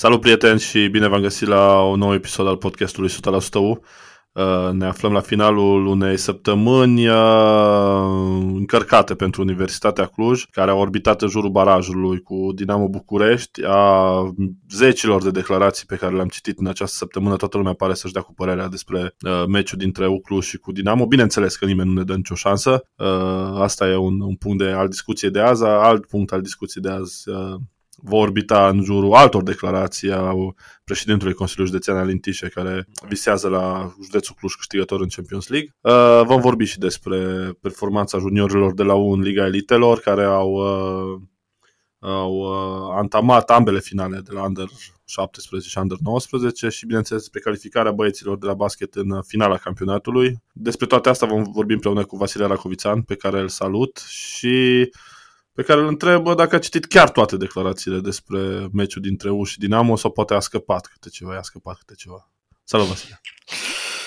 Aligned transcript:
Salut 0.00 0.20
prieteni 0.20 0.60
și 0.60 0.88
bine 0.88 1.08
v-am 1.08 1.20
găsit 1.20 1.48
la 1.48 1.82
un 1.82 1.98
nou 1.98 2.14
episod 2.14 2.46
al 2.46 2.56
podcastului 2.56 3.10
100% 3.10 3.12
U. 3.52 3.80
Uh, 4.32 4.70
ne 4.72 4.86
aflăm 4.86 5.12
la 5.12 5.20
finalul 5.20 5.86
unei 5.86 6.16
săptămâni 6.16 7.08
uh, 7.08 7.14
încărcate 8.54 9.14
pentru 9.14 9.42
Universitatea 9.42 10.06
Cluj, 10.06 10.44
care 10.50 10.70
a 10.70 10.74
orbitat 10.74 11.22
în 11.22 11.28
jurul 11.28 11.50
barajului 11.50 12.22
cu 12.22 12.52
Dinamo 12.54 12.88
București. 12.88 13.64
A 13.64 14.34
zecilor 14.70 15.22
de 15.22 15.30
declarații 15.30 15.86
pe 15.86 15.96
care 15.96 16.14
le-am 16.14 16.28
citit 16.28 16.58
în 16.58 16.66
această 16.66 16.96
săptămână, 16.96 17.36
toată 17.36 17.56
lumea 17.56 17.72
pare 17.72 17.94
să-și 17.94 18.12
dea 18.12 18.22
cu 18.22 18.34
părerea 18.34 18.68
despre 18.68 19.16
uh, 19.20 19.44
meciul 19.48 19.78
dintre 19.78 20.06
U 20.06 20.20
Cluj 20.20 20.44
și 20.44 20.58
cu 20.58 20.72
Dinamo. 20.72 21.06
Bineînțeles 21.06 21.56
că 21.56 21.64
nimeni 21.64 21.88
nu 21.88 21.94
ne 21.94 22.04
dă 22.04 22.14
nicio 22.14 22.34
șansă. 22.34 22.82
Asta 23.54 23.88
e 23.88 23.96
un, 23.96 24.20
un 24.20 24.34
punct 24.34 24.58
de 24.58 24.70
al 24.70 24.88
discuției 24.88 25.30
de 25.30 25.40
azi. 25.40 25.64
Alt 25.64 26.06
punct 26.06 26.32
al 26.32 26.40
discuției 26.40 26.82
de 26.82 26.90
azi 26.90 27.24
va 28.02 28.16
orbita 28.16 28.68
în 28.68 28.82
jurul 28.84 29.14
altor 29.14 29.42
declarații 29.42 30.12
a 30.12 30.34
președintului 30.84 31.34
Consiliului 31.34 31.72
Județean 31.72 31.96
Alin 31.96 32.18
Tișe, 32.18 32.48
care 32.48 32.86
visează 33.08 33.48
la 33.48 33.94
județul 34.02 34.34
Cluj 34.38 34.54
câștigător 34.54 35.00
în 35.00 35.08
Champions 35.08 35.48
League. 35.48 35.74
Uh, 35.80 36.20
vom 36.24 36.40
vorbi 36.40 36.64
și 36.64 36.78
despre 36.78 37.18
performanța 37.60 38.18
juniorilor 38.18 38.74
de 38.74 38.82
la 38.82 38.94
U 38.94 39.12
în 39.12 39.20
Liga 39.20 39.46
Elitelor, 39.46 39.98
care 40.00 40.24
au, 40.24 40.52
uh, 40.52 41.20
au 41.98 42.32
uh, 42.32 42.96
antamat 42.98 43.50
ambele 43.50 43.80
finale 43.80 44.20
de 44.24 44.32
la 44.32 44.42
Under 44.42 44.66
17 45.04 45.70
și 45.70 45.78
Under 45.78 45.96
19 46.00 46.68
și, 46.68 46.86
bineînțeles, 46.86 47.22
despre 47.22 47.40
calificarea 47.40 47.92
băieților 47.92 48.38
de 48.38 48.46
la 48.46 48.54
basket 48.54 48.94
în 48.94 49.22
finala 49.26 49.56
campionatului. 49.56 50.42
Despre 50.52 50.86
toate 50.86 51.08
astea 51.08 51.26
vom 51.26 51.42
vorbi 51.42 51.72
împreună 51.72 52.04
cu 52.04 52.16
Vasile 52.16 52.46
Racovițan, 52.46 53.02
pe 53.02 53.14
care 53.14 53.40
îl 53.40 53.48
salut 53.48 53.96
și 54.08 54.88
pe 55.52 55.62
care 55.62 55.80
îl 55.80 55.86
întreb 55.86 56.34
dacă 56.34 56.54
a 56.54 56.58
citit 56.58 56.86
chiar 56.86 57.10
toate 57.10 57.36
declarațiile 57.36 57.98
despre 57.98 58.68
meciul 58.72 59.02
dintre 59.02 59.30
U 59.30 59.44
și 59.44 59.58
Dinamo 59.58 59.96
sau 59.96 60.10
poate 60.10 60.34
a 60.34 60.40
scăpat 60.40 60.86
câte 60.86 61.08
ceva, 61.08 61.36
a 61.36 61.42
scăpat 61.42 61.76
câte 61.78 61.94
ceva. 61.94 62.30
Salut, 62.64 62.86
Vasile! 62.86 63.20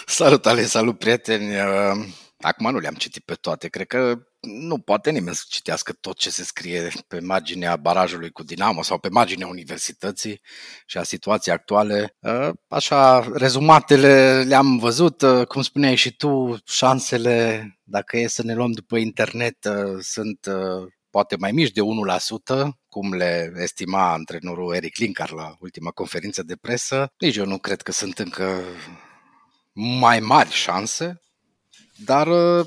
Salut, 0.06 0.46
Ale, 0.46 0.66
salut, 0.66 0.98
prieteni! 0.98 1.56
Uh, 1.56 2.06
acum 2.38 2.72
nu 2.72 2.78
le-am 2.78 2.94
citit 2.94 3.24
pe 3.26 3.34
toate, 3.34 3.68
cred 3.68 3.88
că 3.88 4.20
nu 4.40 4.78
poate 4.78 5.12
nimeni 5.12 5.36
să 5.36 5.44
citească 5.50 5.94
tot 5.94 6.18
ce 6.18 6.30
se 6.30 6.44
scrie 6.44 6.92
pe 7.08 7.20
marginea 7.20 7.76
barajului 7.76 8.32
cu 8.32 8.44
Dinamo 8.44 8.82
sau 8.82 9.00
pe 9.00 9.10
marginea 9.10 9.48
universității 9.48 10.42
și 10.86 10.98
a 10.98 11.04
situației 11.04 11.56
actuale. 11.56 12.16
Uh, 12.20 12.50
așa, 12.68 13.32
rezumatele 13.34 14.44
le-am 14.44 14.78
văzut, 14.78 15.22
uh, 15.22 15.48
cum 15.48 15.62
spuneai 15.62 15.96
și 15.96 16.16
tu, 16.16 16.58
șansele, 16.66 17.68
dacă 17.84 18.18
e 18.18 18.28
să 18.28 18.44
ne 18.44 18.54
luăm 18.54 18.72
după 18.72 18.98
internet, 18.98 19.70
sunt 20.00 20.48
poate 21.14 21.36
mai 21.40 21.52
mici 21.52 21.72
de 21.72 21.82
1%, 21.82 22.68
cum 22.90 23.14
le 23.14 23.52
estima 23.56 24.12
antrenorul 24.12 24.76
Eric 24.76 24.98
Linkar 24.98 25.32
la 25.32 25.56
ultima 25.60 25.92
conferință 25.92 26.44
de 26.44 26.56
presă. 26.56 27.14
Nici 27.18 27.36
eu 27.36 27.46
nu 27.46 27.58
cred 27.58 27.82
că 27.82 27.92
sunt 27.92 28.20
încă 28.20 28.62
mai 29.74 30.20
mari 30.20 30.50
șanse, 30.50 31.22
dar 32.06 32.28
uh, 32.28 32.66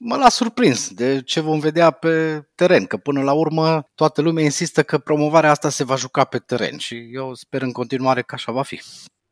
mă 0.00 0.16
las 0.16 0.34
surprins 0.34 0.90
de 0.90 1.22
ce 1.22 1.40
vom 1.40 1.58
vedea 1.58 1.90
pe 1.90 2.46
teren, 2.54 2.86
că 2.86 2.96
până 2.96 3.22
la 3.22 3.32
urmă 3.32 3.90
toată 3.94 4.20
lumea 4.20 4.44
insistă 4.44 4.82
că 4.82 4.98
promovarea 4.98 5.50
asta 5.50 5.68
se 5.68 5.84
va 5.84 5.96
juca 5.96 6.24
pe 6.24 6.38
teren 6.38 6.78
și 6.78 7.08
eu 7.12 7.34
sper 7.34 7.62
în 7.62 7.72
continuare 7.72 8.22
că 8.22 8.34
așa 8.34 8.52
va 8.52 8.62
fi 8.62 8.82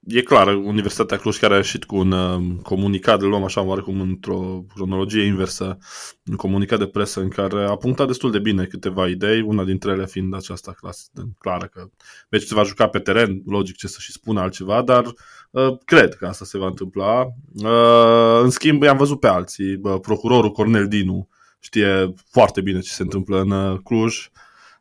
e 0.06 0.22
clar, 0.22 0.54
Universitatea 0.54 1.16
Cluj 1.16 1.38
care 1.38 1.54
a 1.54 1.56
ieșit 1.56 1.84
cu 1.84 1.96
un 1.96 2.12
uh, 2.12 2.56
comunicat, 2.62 3.22
îl 3.22 3.28
luăm 3.28 3.44
așa 3.44 3.62
oarecum 3.62 4.00
într-o 4.00 4.64
cronologie 4.74 5.24
inversă, 5.24 5.78
un 6.26 6.36
comunicat 6.36 6.78
de 6.78 6.86
presă 6.86 7.20
în 7.20 7.28
care 7.28 7.64
a 7.64 7.76
punctat 7.76 8.06
destul 8.06 8.30
de 8.30 8.38
bine 8.38 8.64
câteva 8.64 9.08
idei, 9.08 9.40
una 9.40 9.64
dintre 9.64 9.90
ele 9.90 10.06
fiind 10.06 10.34
aceasta 10.34 10.72
clasă, 10.72 11.08
clară 11.38 11.66
că 11.66 11.88
deci 12.28 12.42
se 12.42 12.54
va 12.54 12.62
juca 12.62 12.88
pe 12.88 12.98
teren, 12.98 13.42
logic 13.46 13.76
ce 13.76 13.86
să 13.86 13.96
și 14.00 14.12
spună 14.12 14.40
altceva, 14.40 14.82
dar 14.82 15.04
uh, 15.50 15.78
cred 15.84 16.14
că 16.14 16.26
asta 16.26 16.44
se 16.44 16.58
va 16.58 16.66
întâmpla. 16.66 17.26
Uh, 17.54 18.40
în 18.42 18.50
schimb, 18.50 18.82
i-am 18.82 18.96
văzut 18.96 19.20
pe 19.20 19.26
alții, 19.26 19.78
uh, 19.82 20.00
procurorul 20.00 20.50
Cornel 20.50 20.88
Dinu 20.88 21.28
știe 21.60 22.14
foarte 22.30 22.60
bine 22.60 22.80
ce 22.80 22.90
se 22.90 23.02
întâmplă 23.02 23.40
în 23.40 23.50
uh, 23.50 23.78
Cluj, 23.84 24.30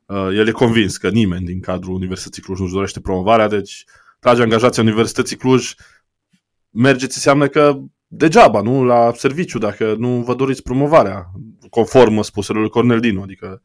uh, 0.05 0.27
el 0.33 0.47
e 0.47 0.51
convins 0.51 0.97
că 0.97 1.09
nimeni 1.09 1.45
din 1.45 1.59
cadrul 1.59 1.93
Universității 1.93 2.41
Cluj 2.41 2.59
nu-și 2.59 2.73
dorește 2.73 2.99
promovarea, 2.99 3.47
deci 3.47 3.85
dragi 4.19 4.41
angajații 4.41 4.81
Universității 4.81 5.35
Cluj, 5.35 5.73
mergeți 6.69 7.15
înseamnă 7.15 7.47
că 7.47 7.79
degeaba, 8.07 8.61
nu? 8.61 8.83
La 8.83 9.11
serviciu, 9.15 9.57
dacă 9.57 9.95
nu 9.97 10.21
vă 10.21 10.35
doriți 10.35 10.63
promovarea, 10.63 11.31
conform 11.69 12.21
spuselor 12.21 12.61
lui 12.61 12.69
Cornel 12.69 12.99
Dinu, 12.99 13.21
adică 13.21 13.61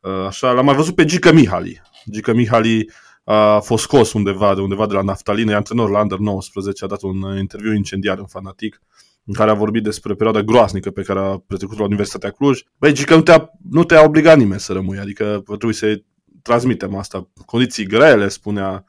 uh, 0.00 0.26
așa, 0.26 0.52
l-am 0.52 0.64
mai 0.64 0.74
văzut 0.74 0.94
pe 0.94 1.04
Gica 1.04 1.32
Mihali. 1.32 1.82
Gica 2.10 2.32
Mihali 2.32 2.90
a 3.24 3.58
fost 3.58 3.82
scos 3.82 4.12
undeva 4.12 4.54
de 4.54 4.60
undeva 4.60 4.86
de 4.86 4.94
la 4.94 5.02
Naftalină, 5.02 5.50
e 5.50 5.54
antrenor 5.54 5.90
la 5.90 6.00
Under 6.00 6.18
19, 6.18 6.84
a 6.84 6.88
dat 6.88 7.02
un 7.02 7.36
interviu 7.38 7.74
incendiar 7.74 8.18
în 8.18 8.26
Fanatic, 8.26 8.80
în 9.24 9.34
care 9.34 9.50
a 9.50 9.54
vorbit 9.54 9.82
despre 9.82 10.14
perioada 10.14 10.42
groasnică 10.42 10.90
pe 10.90 11.02
care 11.02 11.18
a 11.18 11.42
petrecut 11.46 11.78
la 11.78 11.84
Universitatea 11.84 12.30
Cluj. 12.30 12.62
Băi, 12.78 12.92
Gica 12.92 13.14
nu 13.14 13.22
te-a, 13.22 13.50
nu 13.70 13.84
te-a 13.84 14.04
obligat 14.04 14.36
nimeni 14.36 14.60
să 14.60 14.72
rămâi, 14.72 14.98
adică 14.98 15.42
trebuie 15.44 15.74
să-i 15.74 16.04
transmitem 16.42 16.94
asta. 16.94 17.30
Condiții 17.46 17.86
grele, 17.86 18.28
spunea 18.28 18.84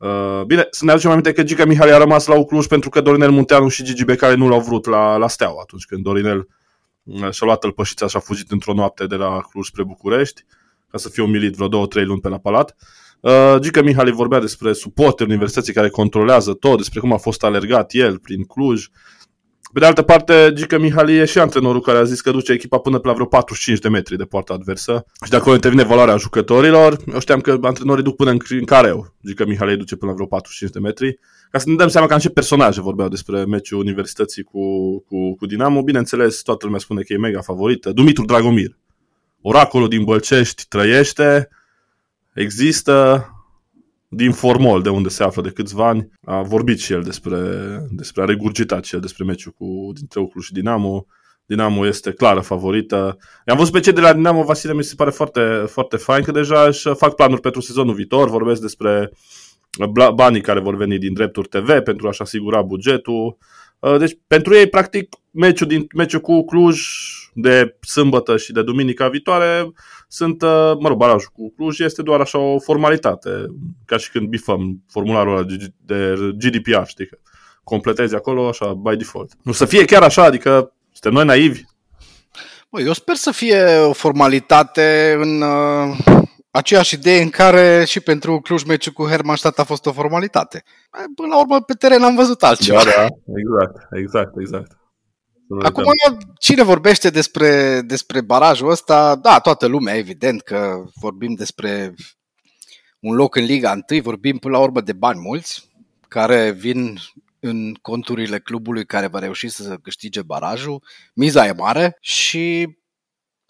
Uh, 0.00 0.42
bine, 0.46 0.66
să 0.70 0.84
ne 0.84 0.90
aducem 0.90 1.10
aminte 1.10 1.32
că 1.32 1.42
Gica 1.42 1.64
Mihai 1.64 1.90
a 1.90 1.98
rămas 1.98 2.26
la 2.26 2.38
Ucluj 2.38 2.66
pentru 2.66 2.88
că 2.90 3.00
Dorinel 3.00 3.30
Munteanu 3.30 3.68
și 3.68 3.84
Gigi 3.84 4.04
Becali 4.04 4.38
nu 4.38 4.48
l-au 4.48 4.60
vrut 4.60 4.86
la, 4.86 5.16
la 5.16 5.28
Steaua 5.28 5.60
atunci 5.62 5.84
când 5.84 6.02
Dorinel 6.02 6.48
uh, 7.02 7.30
și-a 7.30 7.46
luat 7.46 7.58
tălpășița 7.58 8.06
și 8.06 8.16
a 8.16 8.20
fugit 8.20 8.50
într-o 8.50 8.72
noapte 8.72 9.06
de 9.06 9.14
la 9.14 9.40
Cluj 9.50 9.66
spre 9.66 9.84
București 9.84 10.44
ca 10.90 10.98
să 10.98 11.08
fie 11.08 11.22
umilit 11.22 11.54
vreo 11.54 11.68
două, 11.68 11.86
trei 11.86 12.04
luni 12.04 12.20
pe 12.20 12.28
la 12.28 12.38
palat. 12.38 12.76
Uh, 13.20 13.56
Gica 13.58 13.82
Mihai 13.82 14.10
vorbea 14.10 14.40
despre 14.40 14.72
suporte 14.72 15.24
universității 15.24 15.72
care 15.72 15.88
controlează 15.88 16.52
tot, 16.52 16.76
despre 16.76 17.00
cum 17.00 17.12
a 17.12 17.16
fost 17.16 17.44
alergat 17.44 17.92
el 17.92 18.18
prin 18.18 18.44
Cluj, 18.44 18.86
pe 19.72 19.78
de 19.78 19.86
altă 19.86 20.02
parte, 20.02 20.50
Gica 20.54 20.78
Mihali 20.78 21.18
e 21.18 21.24
și 21.24 21.38
antrenorul 21.38 21.80
care 21.80 21.98
a 21.98 22.04
zis 22.04 22.20
că 22.20 22.30
duce 22.30 22.52
echipa 22.52 22.78
până 22.78 22.98
pe 22.98 23.06
la 23.06 23.14
vreo 23.14 23.26
45 23.26 23.78
de 23.78 23.88
metri 23.88 24.16
de 24.16 24.24
poarta 24.24 24.54
adversă. 24.54 25.04
Și 25.24 25.30
de 25.30 25.36
acolo 25.36 25.54
intervine 25.54 25.84
valoarea 25.84 26.16
jucătorilor. 26.16 26.96
Eu 27.12 27.20
știam 27.20 27.40
că 27.40 27.58
antrenorii 27.62 28.04
duc 28.04 28.16
până 28.16 28.30
în, 28.30 28.38
în 28.48 28.64
careu. 28.64 29.14
Gica 29.26 29.44
Mihali 29.44 29.76
duce 29.76 29.96
până 29.96 30.10
la 30.10 30.16
vreo 30.16 30.26
45 30.26 30.72
de 30.72 30.78
metri. 30.78 31.18
Ca 31.50 31.58
să 31.58 31.68
ne 31.68 31.74
dăm 31.74 31.88
seama 31.88 32.06
cam 32.06 32.18
ce 32.18 32.28
personaje 32.28 32.80
vorbeau 32.80 33.08
despre 33.08 33.44
meciul 33.44 33.78
Universității 33.78 34.42
cu, 34.42 34.60
cu, 35.00 35.36
cu 35.36 35.46
Dinamo. 35.46 35.82
Bineînțeles, 35.82 36.42
toată 36.42 36.64
lumea 36.64 36.80
spune 36.80 37.02
că 37.02 37.12
e 37.12 37.16
mega 37.16 37.40
favorită. 37.40 37.92
Dumitru 37.92 38.24
Dragomir. 38.24 38.76
Oracolul 39.40 39.88
din 39.88 40.04
Bălcești 40.04 40.64
trăiește, 40.68 41.48
există, 42.32 43.24
din 44.12 44.32
Formol, 44.32 44.82
de 44.82 44.88
unde 44.88 45.08
se 45.08 45.22
află 45.22 45.42
de 45.42 45.50
câțiva 45.50 45.88
ani, 45.88 46.08
a 46.24 46.42
vorbit 46.42 46.78
și 46.78 46.92
el 46.92 47.02
despre, 47.02 47.38
despre 47.90 48.22
a 48.22 48.24
regurgitat 48.24 48.84
și 48.84 48.94
el 48.94 49.00
despre 49.00 49.24
meciul 49.24 49.52
cu, 49.52 49.92
dintre 49.94 50.20
Ucluș 50.20 50.44
și 50.44 50.52
Dinamo. 50.52 51.06
Dinamo 51.46 51.86
este 51.86 52.12
clară 52.12 52.40
favorită. 52.40 53.16
I-am 53.46 53.56
văzut 53.56 53.72
pe 53.72 53.80
cei 53.80 53.92
de 53.92 54.00
la 54.00 54.12
Dinamo, 54.12 54.42
Vasile 54.42 54.74
mi 54.74 54.84
se 54.84 54.94
pare 54.94 55.10
foarte, 55.10 55.64
foarte 55.66 55.96
fain 55.96 56.22
că 56.22 56.32
deja 56.32 56.62
își 56.62 56.94
fac 56.94 57.14
planuri 57.14 57.40
pentru 57.40 57.60
sezonul 57.60 57.94
viitor, 57.94 58.28
vorbesc 58.28 58.60
despre 58.60 59.10
banii 60.14 60.40
care 60.40 60.60
vor 60.60 60.76
veni 60.76 60.98
din 60.98 61.12
drepturi 61.12 61.48
TV 61.48 61.78
pentru 61.78 62.08
a-și 62.08 62.22
asigura 62.22 62.62
bugetul. 62.62 63.36
Deci 63.98 64.18
pentru 64.26 64.54
ei, 64.54 64.66
practic, 64.66 65.16
meciul, 65.30 65.66
din, 65.66 65.86
meciul 65.94 66.20
cu 66.20 66.44
Cluj 66.44 66.80
de 67.32 67.76
sâmbătă 67.80 68.36
și 68.36 68.52
de 68.52 68.62
duminica 68.62 69.08
viitoare 69.08 69.72
sunt, 70.08 70.42
uh, 70.42 70.72
mă 70.78 70.88
rog, 70.88 70.96
barajul 70.96 71.30
cu 71.32 71.52
Cluj 71.56 71.78
este 71.78 72.02
doar 72.02 72.20
așa 72.20 72.38
o 72.38 72.58
formalitate, 72.58 73.30
ca 73.84 73.96
și 73.96 74.10
când 74.10 74.28
bifăm 74.28 74.82
formularul 74.88 75.36
ăla 75.36 75.46
de 75.84 76.14
GDPR, 76.38 76.82
știi, 76.86 77.06
că 77.06 77.18
completezi 77.64 78.14
acolo 78.14 78.48
așa 78.48 78.74
by 78.74 78.96
default. 78.96 79.32
Nu 79.42 79.52
să 79.52 79.64
fie 79.64 79.84
chiar 79.84 80.02
așa, 80.02 80.24
adică 80.24 80.72
suntem 80.92 81.12
noi 81.12 81.24
naivi. 81.24 81.62
Bă, 82.70 82.80
eu 82.80 82.92
sper 82.92 83.14
să 83.14 83.30
fie 83.30 83.76
o 83.76 83.92
formalitate 83.92 85.16
în 85.20 85.42
uh, 85.42 85.96
aceeași 86.50 86.94
idee 86.94 87.22
în 87.22 87.30
care 87.30 87.84
și 87.84 88.00
pentru 88.00 88.40
Cluj 88.40 88.62
meciul 88.62 88.92
cu 88.92 89.06
Hermannstadt 89.06 89.58
a 89.58 89.64
fost 89.64 89.86
o 89.86 89.92
formalitate. 89.92 90.62
Până 91.14 91.28
la 91.28 91.40
urmă, 91.40 91.60
pe 91.60 91.72
teren 91.72 92.02
am 92.02 92.14
văzut 92.14 92.42
altceva. 92.42 92.84
Da, 92.84 92.90
da, 92.96 93.06
exact, 93.40 93.86
exact, 93.92 94.38
exact. 94.38 94.78
Acum, 95.58 95.84
cine 96.38 96.62
vorbește 96.62 97.10
despre, 97.10 97.80
despre 97.80 98.20
barajul 98.20 98.70
ăsta? 98.70 99.16
Da, 99.16 99.38
toată 99.38 99.66
lumea, 99.66 99.96
evident 99.96 100.40
că 100.40 100.84
vorbim 100.94 101.34
despre 101.34 101.94
un 103.00 103.14
loc 103.14 103.36
în 103.36 103.44
Liga 103.44 103.78
1, 103.90 104.00
vorbim 104.00 104.38
până 104.38 104.56
la 104.56 104.62
urmă 104.62 104.80
de 104.80 104.92
bani 104.92 105.20
mulți, 105.20 105.70
care 106.08 106.50
vin 106.50 106.98
în 107.40 107.74
conturile 107.82 108.38
clubului 108.38 108.86
care 108.86 109.06
va 109.06 109.18
reuși 109.18 109.48
să 109.48 109.76
câștige 109.82 110.22
barajul. 110.22 110.82
Miza 111.14 111.46
e 111.46 111.52
mare 111.52 111.96
și 112.00 112.78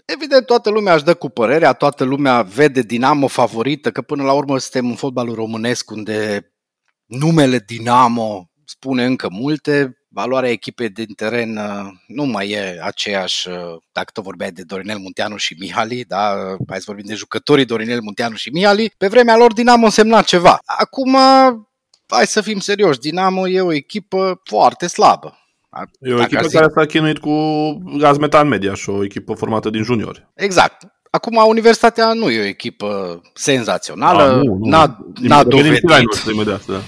Evident, 0.04 0.46
toată 0.46 0.70
lumea 0.70 0.94
își 0.94 1.04
dă 1.04 1.14
cu 1.14 1.28
părerea, 1.28 1.72
toată 1.72 2.04
lumea 2.04 2.42
vede 2.42 2.82
Dinamo 2.82 3.26
favorită, 3.26 3.90
că 3.90 4.02
până 4.02 4.22
la 4.22 4.32
urmă 4.32 4.58
suntem 4.58 4.90
în 4.90 4.96
fotbalul 4.96 5.34
românesc 5.34 5.90
unde 5.90 6.50
numele 7.06 7.58
Dinamo 7.58 8.50
spune 8.64 9.04
încă 9.04 9.28
multe. 9.30 9.99
Valoarea 10.12 10.50
echipei 10.50 10.88
din 10.88 11.14
teren 11.16 11.56
uh, 11.56 11.86
nu 12.06 12.24
mai 12.24 12.50
e 12.50 12.80
aceeași, 12.82 13.48
uh, 13.48 13.54
dacă 13.92 14.10
tot 14.12 14.24
vorbeai 14.24 14.52
de 14.52 14.62
Dorinel 14.62 14.98
Munteanu 14.98 15.36
și 15.36 15.56
Mihali, 15.58 16.04
da, 16.04 16.34
hai 16.68 16.78
să 16.78 16.84
vorbim 16.86 17.04
de 17.06 17.14
jucătorii 17.14 17.64
Dorinel 17.64 18.00
Munteanu 18.00 18.34
și 18.34 18.50
Mihali, 18.50 18.94
pe 18.98 19.08
vremea 19.08 19.36
lor 19.36 19.52
Dinamo 19.52 19.84
însemna 19.84 20.22
ceva. 20.22 20.58
Acum, 20.64 21.16
hai 22.06 22.26
să 22.26 22.40
fim 22.40 22.58
serioși, 22.58 22.98
Dinamo 22.98 23.48
e 23.48 23.60
o 23.60 23.72
echipă 23.72 24.40
foarte 24.44 24.86
slabă. 24.86 25.38
E 26.00 26.12
o 26.12 26.22
echipă 26.22 26.46
care 26.46 26.66
s-a 26.74 26.86
chinuit 26.86 27.18
cu 27.18 27.32
gaz 27.98 28.18
metan 28.18 28.48
media 28.48 28.74
și 28.74 28.90
o 28.90 29.04
echipă 29.04 29.34
formată 29.34 29.70
din 29.70 29.82
juniori. 29.82 30.28
Exact. 30.34 30.86
Acum, 31.10 31.36
Universitatea 31.46 32.12
nu 32.12 32.30
e 32.30 32.40
o 32.40 32.44
echipă 32.44 33.20
senzațională, 33.34 34.22
A, 34.22 34.32
nu, 34.32 34.42
nu. 34.42 34.68
N-a, 34.68 34.98
n-a 35.20 35.44
dovedit... 35.44 35.82
Imediat, 36.32 36.66
da. 36.66 36.80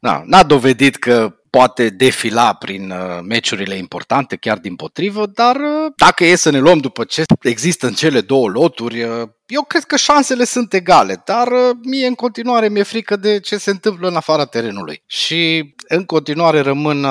Da, 0.00 0.22
n-a 0.26 0.42
dovedit 0.42 0.96
că 0.96 1.37
poate 1.58 1.88
defila 1.88 2.52
prin 2.52 2.90
uh, 2.90 3.18
meciurile 3.22 3.74
importante, 3.74 4.36
chiar 4.36 4.58
din 4.58 4.76
potrivă, 4.76 5.26
dar 5.26 5.56
uh, 5.56 5.92
dacă 5.96 6.24
e 6.24 6.34
să 6.34 6.50
ne 6.50 6.58
luăm 6.58 6.78
după 6.78 7.04
ce 7.04 7.22
există 7.42 7.86
în 7.86 7.92
cele 7.92 8.20
două 8.20 8.48
loturi, 8.48 9.02
uh, 9.02 9.28
eu 9.46 9.62
cred 9.62 9.84
că 9.84 9.96
șansele 9.96 10.44
sunt 10.44 10.72
egale, 10.72 11.22
dar 11.24 11.48
mie 11.82 12.06
în 12.06 12.14
continuare 12.14 12.68
mi-e 12.68 12.82
frică 12.82 13.16
de 13.16 13.40
ce 13.40 13.56
se 13.56 13.70
întâmplă 13.70 14.08
în 14.08 14.16
afara 14.16 14.44
terenului. 14.44 15.02
Și 15.06 15.74
în 15.88 16.04
continuare 16.04 16.60
rămân 16.60 17.06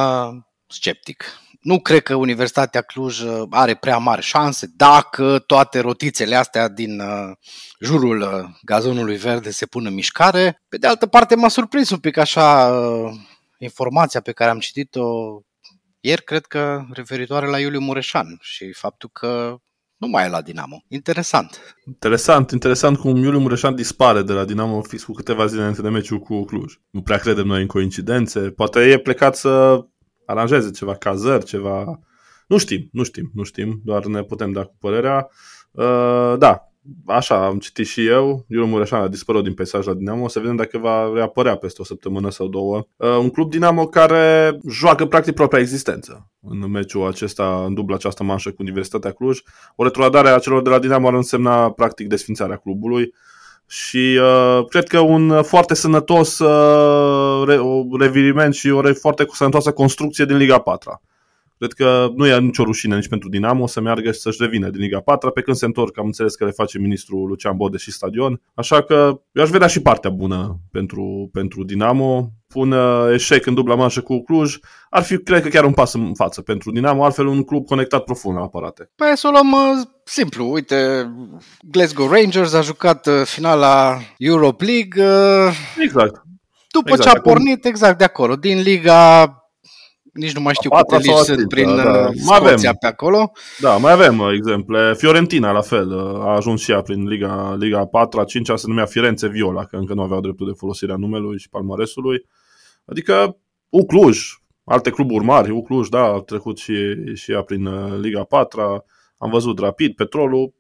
sceptic. 0.68 1.24
Nu 1.62 1.80
cred 1.80 2.02
că 2.02 2.16
Universitatea 2.16 2.82
Cluj 2.82 3.20
are 3.50 3.76
prea 3.76 3.98
mari 3.98 4.22
șanse 4.22 4.68
dacă 4.76 5.44
toate 5.48 5.80
rotițele 5.80 6.36
astea 6.36 6.68
din 6.68 7.02
jurul 7.80 8.50
gazonului 8.62 9.16
verde 9.16 9.52
se 9.52 9.66
pun 9.66 9.86
în 9.86 9.94
mișcare. 9.94 10.62
Pe 10.70 10.78
de 10.78 10.88
altă 10.88 11.06
parte 11.06 11.36
m-a 11.36 11.48
surprins 11.48 11.90
un 11.90 12.00
pic 12.00 12.18
așa 12.18 12.72
informația 13.58 14.22
pe 14.22 14.32
care 14.32 14.50
am 14.50 14.60
citit-o 14.60 15.42
ieri, 16.00 16.24
cred 16.24 16.46
că 16.46 16.86
referitoare 16.94 17.48
la 17.48 17.60
Iuliu 17.60 17.80
Mureșan 17.80 18.38
și 18.42 18.74
faptul 18.74 19.10
că 19.14 19.58
nu 19.98 20.08
mai 20.08 20.26
e 20.26 20.30
la 20.30 20.42
Dinamo. 20.42 20.84
Interesant. 20.88 21.76
Interesant, 21.86 22.52
interesant 22.52 22.98
cum 22.98 23.16
Iuliu 23.16 23.40
Mureșan 23.40 23.76
dispare 23.76 24.22
de 24.22 24.34
la 24.34 24.46
Dinamo 24.46 24.82
fix 24.82 25.04
cu 25.04 25.12
câteva 25.12 25.46
zile 25.46 25.60
înainte 25.60 25.82
de 25.82 25.90
meciul 25.90 26.20
cu 26.20 26.44
Cluj. 26.44 26.74
Nu 26.90 27.02
prea 27.02 27.18
credem 27.18 27.46
noi 27.46 27.62
în 27.62 27.68
coincidențe. 27.68 28.40
Poate 28.40 28.80
e 28.80 29.00
plecat 29.00 29.36
să 29.36 29.86
aranjeze 30.26 30.72
ceva 30.72 30.96
cazări, 30.96 31.46
ceva... 31.46 32.00
Nu 32.48 32.58
știm, 32.58 32.90
nu 32.92 33.04
știm, 33.04 33.32
nu 33.34 33.44
știm, 33.44 33.82
doar 33.84 34.06
ne 34.06 34.24
putem 34.24 34.52
da 34.52 34.64
cu 34.64 34.76
părerea. 34.80 35.30
Uh, 35.72 36.36
da, 36.38 36.67
așa 37.06 37.46
am 37.46 37.58
citit 37.58 37.88
și 37.88 38.06
eu, 38.06 38.46
Iuliu 38.48 38.68
Mureșan 38.68 39.02
a 39.02 39.08
dispărut 39.08 39.44
din 39.44 39.54
peisaj 39.54 39.86
la 39.86 39.94
Dinamo, 39.94 40.24
o 40.24 40.28
să 40.28 40.40
vedem 40.40 40.56
dacă 40.56 40.78
va 40.78 41.12
reapărea 41.14 41.56
peste 41.56 41.82
o 41.82 41.86
săptămână 41.86 42.30
sau 42.30 42.48
două. 42.48 42.88
Uh, 42.96 43.10
un 43.10 43.30
club 43.30 43.50
Dinamo 43.50 43.88
care 43.88 44.58
joacă 44.70 45.06
practic 45.06 45.34
propria 45.34 45.60
existență 45.60 46.32
în 46.42 46.72
meciul 46.72 47.08
acesta, 47.08 47.64
în 47.66 47.74
dubla 47.74 47.96
această 47.96 48.24
manșă 48.24 48.50
cu 48.50 48.56
Universitatea 48.60 49.12
Cluj. 49.12 49.40
O 49.76 49.84
retrogradare 49.84 50.30
a 50.30 50.40
celor 50.40 50.62
de 50.62 50.70
la 50.70 50.80
Dinamo 50.80 51.08
ar 51.08 51.14
însemna 51.14 51.72
practic 51.72 52.08
desfințarea 52.08 52.56
clubului 52.56 53.14
și 53.68 54.20
uh, 54.22 54.66
cred 54.70 54.88
că 54.88 55.00
un 55.00 55.44
foarte 55.44 55.74
sănătos 55.74 56.40
uh, 56.40 57.48
re- 57.48 57.60
reviriment 58.00 58.54
și 58.54 58.70
o 58.70 58.82
re- 58.82 58.92
foarte 58.92 59.26
sănătoasă 59.32 59.72
construcție 59.72 60.26
din 60.26 60.38
Liga 60.38 60.60
4 60.60 61.02
Cred 61.58 61.72
că 61.72 62.08
nu 62.16 62.28
e 62.28 62.40
nicio 62.40 62.64
rușine 62.64 62.96
nici 62.96 63.08
pentru 63.08 63.30
Dinamo 63.30 63.68
să 63.68 63.82
meargă 63.82 64.12
și 64.12 64.20
să-și 64.20 64.42
revină 64.42 64.70
din 64.70 64.82
Liga 64.82 65.00
4 65.00 65.32
pe 65.32 65.42
când 65.42 65.58
se 65.58 65.66
întorc, 65.66 65.98
am 65.98 66.06
înțeles 66.06 66.36
că 66.36 66.46
le 66.46 66.52
face 66.52 66.80
ministrul 66.80 67.28
Lucian 67.28 67.56
Bode 67.56 67.78
și 67.78 67.92
stadion. 67.92 68.42
Așa 68.54 68.84
că 68.84 69.22
eu 69.32 69.44
aș 69.44 69.50
vedea 69.50 69.68
și 69.68 69.82
partea 69.82 70.10
bună 70.10 70.60
pentru, 70.72 71.30
pentru 71.34 71.64
Dinamo. 71.64 72.32
Pun 72.48 72.76
eșec 73.14 73.46
în 73.46 73.54
dubla 73.54 73.76
manșă 73.76 74.02
cu 74.02 74.24
Cluj, 74.24 74.58
ar 74.90 75.04
fi, 75.04 75.18
cred 75.18 75.42
că, 75.42 75.48
chiar 75.48 75.64
un 75.64 75.74
pas 75.74 75.94
în 75.94 76.14
față 76.14 76.42
pentru 76.42 76.72
Dinamo, 76.72 77.04
altfel 77.04 77.26
un 77.26 77.44
club 77.44 77.66
conectat 77.66 78.04
profund 78.04 78.38
la 78.38 78.44
aparate. 78.44 78.90
Păi 78.96 79.08
să 79.16 79.28
o 79.28 79.32
luăm 79.32 79.52
uh, 79.52 79.86
simplu. 80.04 80.52
Uite, 80.52 81.10
Glasgow 81.62 82.10
Rangers 82.10 82.54
a 82.54 82.62
jucat 82.62 83.08
uh, 83.08 83.22
finala 83.24 84.00
Europe 84.18 84.66
League. 84.66 85.06
Uh, 85.06 85.54
exact. 85.80 86.22
După 86.72 86.90
exact, 86.90 87.10
ce 87.10 87.18
a 87.18 87.22
pornit, 87.22 87.58
acum... 87.58 87.70
exact 87.70 87.98
de 87.98 88.04
acolo, 88.04 88.36
din 88.36 88.62
Liga 88.62 89.32
nici 90.18 90.34
nu 90.34 90.42
mai 90.42 90.54
știu 90.54 90.70
câte 90.70 90.98
ligi 90.98 91.24
sunt 91.24 91.48
prin 91.48 91.76
da, 91.76 91.84
da. 91.84 92.08
Uh, 92.08 92.14
Scoția 92.16 92.40
avem. 92.40 92.78
pe 92.80 92.88
acolo. 92.88 93.32
Da, 93.60 93.78
mai 93.78 93.92
avem 93.92 94.20
uh, 94.20 94.32
exemple. 94.34 94.94
Fiorentina, 94.94 95.52
la 95.52 95.62
fel, 95.62 95.92
uh, 95.92 96.20
a 96.20 96.36
ajuns 96.36 96.62
și 96.62 96.72
ea 96.72 96.82
prin 96.82 97.08
Liga, 97.08 97.56
Liga 97.60 97.86
4 97.86 98.20
a 98.20 98.24
5 98.24 98.48
se 98.56 98.68
numea 98.68 98.86
Firenze 98.86 99.28
Viola, 99.28 99.66
că 99.66 99.76
încă 99.76 99.94
nu 99.94 100.02
aveau 100.02 100.22
dreptul 100.22 100.48
de 100.48 100.54
folosire 100.58 100.92
a 100.92 100.96
numelui 100.96 101.40
și 101.40 101.50
palmaresului. 101.50 102.26
Adică 102.86 103.38
Ucluj, 103.70 104.20
alte 104.64 104.90
cluburi 104.90 105.24
mari, 105.24 105.52
Ucluj, 105.52 105.88
da, 105.90 106.04
a 106.04 106.20
trecut 106.20 106.58
și, 106.58 106.76
și 107.14 107.32
ea 107.32 107.42
prin 107.42 107.70
Liga 108.02 108.24
4 108.24 108.86
am 109.18 109.30
văzut 109.30 109.60
Rapid, 109.60 109.96
Petrolul, 109.96 110.54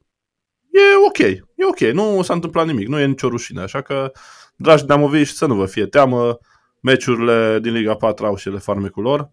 e 0.71 0.79
ok, 1.07 1.17
e 1.55 1.65
ok, 1.69 1.79
nu 1.79 2.21
s-a 2.21 2.33
întâmplat 2.33 2.65
nimic, 2.65 2.87
nu 2.87 2.99
e 2.99 3.05
nicio 3.05 3.27
rușine, 3.27 3.61
așa 3.61 3.81
că, 3.81 4.11
dragi 4.55 4.85
Damoviști, 4.85 5.35
să 5.35 5.45
nu 5.45 5.55
vă 5.55 5.65
fie 5.65 5.85
teamă, 5.85 6.37
meciurile 6.81 7.59
din 7.61 7.73
Liga 7.73 7.95
4 7.95 8.25
au 8.25 8.35
și 8.35 8.47
ele 8.47 8.57
farmecul 8.57 9.03
lor. 9.03 9.31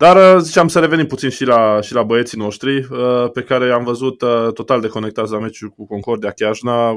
Dar 0.00 0.34
uh, 0.34 0.40
ziceam 0.42 0.68
să 0.68 0.78
revenim 0.78 1.06
puțin 1.06 1.30
și 1.30 1.44
la, 1.44 1.80
și 1.80 1.94
la 1.94 2.02
băieții 2.02 2.38
noștri, 2.38 2.76
uh, 2.78 3.30
pe 3.32 3.42
care 3.42 3.72
am 3.72 3.84
văzut 3.84 4.22
uh, 4.22 4.52
total 4.54 4.80
deconectați 4.80 5.32
la 5.32 5.38
meciul 5.38 5.68
cu 5.68 5.86
Concordia 5.86 6.30
Chiajna, 6.30 6.94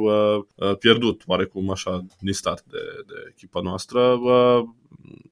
pierdut 0.79 1.21
oarecum 1.25 1.71
așa 1.71 2.05
din 2.19 2.33
start 2.33 2.63
de, 2.63 2.77
de 3.07 3.13
echipa 3.29 3.59
noastră. 3.63 4.17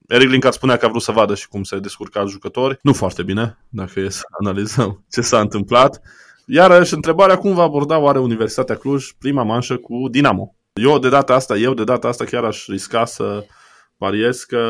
Eric 0.08 0.30
Linkar 0.30 0.52
spunea 0.52 0.76
că 0.76 0.84
a 0.84 0.88
vrut 0.88 1.02
să 1.02 1.12
vadă 1.12 1.34
și 1.34 1.48
cum 1.48 1.62
se 1.62 1.78
descurca 1.78 2.24
jucători. 2.24 2.78
Nu 2.82 2.92
foarte 2.92 3.22
bine, 3.22 3.58
dacă 3.68 4.00
e 4.00 4.08
să 4.08 4.22
analizăm 4.40 5.04
ce 5.10 5.20
s-a 5.20 5.40
întâmplat. 5.40 6.00
Iar 6.46 6.86
și 6.86 6.94
întrebarea 6.94 7.38
cum 7.38 7.54
va 7.54 7.62
aborda 7.62 7.98
oare 7.98 8.18
Universitatea 8.18 8.76
Cluj 8.76 9.10
prima 9.18 9.42
manșă 9.42 9.76
cu 9.76 10.08
Dinamo. 10.10 10.54
Eu 10.72 10.98
de 10.98 11.08
data 11.08 11.34
asta, 11.34 11.56
eu 11.56 11.74
de 11.74 11.84
data 11.84 12.08
asta 12.08 12.24
chiar 12.24 12.44
aș 12.44 12.66
risca 12.66 13.04
să 13.04 13.44
pariez 13.96 14.42
că 14.42 14.60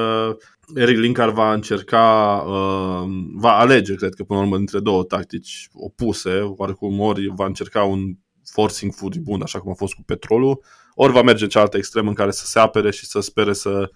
Eric 0.75 0.99
Linkar 0.99 1.31
va 1.31 1.53
încerca, 1.53 2.37
uh, 2.47 3.09
va 3.35 3.59
alege, 3.59 3.95
cred 3.95 4.15
că 4.15 4.25
până 4.25 4.39
la 4.39 4.45
urmă, 4.45 4.57
dintre 4.57 4.81
două 4.81 5.05
tactici 5.05 5.69
opuse, 5.73 6.41
oarecum 6.57 7.01
ori 7.01 7.33
va 7.35 7.47
încerca 7.47 7.83
un 7.83 8.01
forcing 8.45 8.93
furibund, 8.95 9.43
așa 9.43 9.61
cum 9.61 9.71
a 9.71 9.75
fost 9.75 9.95
cu 9.95 10.03
petrolul, 10.03 10.65
ori 10.95 11.13
va 11.13 11.23
merge 11.23 11.45
în 11.45 11.51
cealaltă 11.51 11.77
extremă 11.77 12.09
în 12.09 12.15
care 12.15 12.31
să 12.31 12.47
se 12.47 12.59
apere 12.59 12.91
și 12.91 13.07
să 13.07 13.21
spere 13.21 13.53
să 13.53 13.91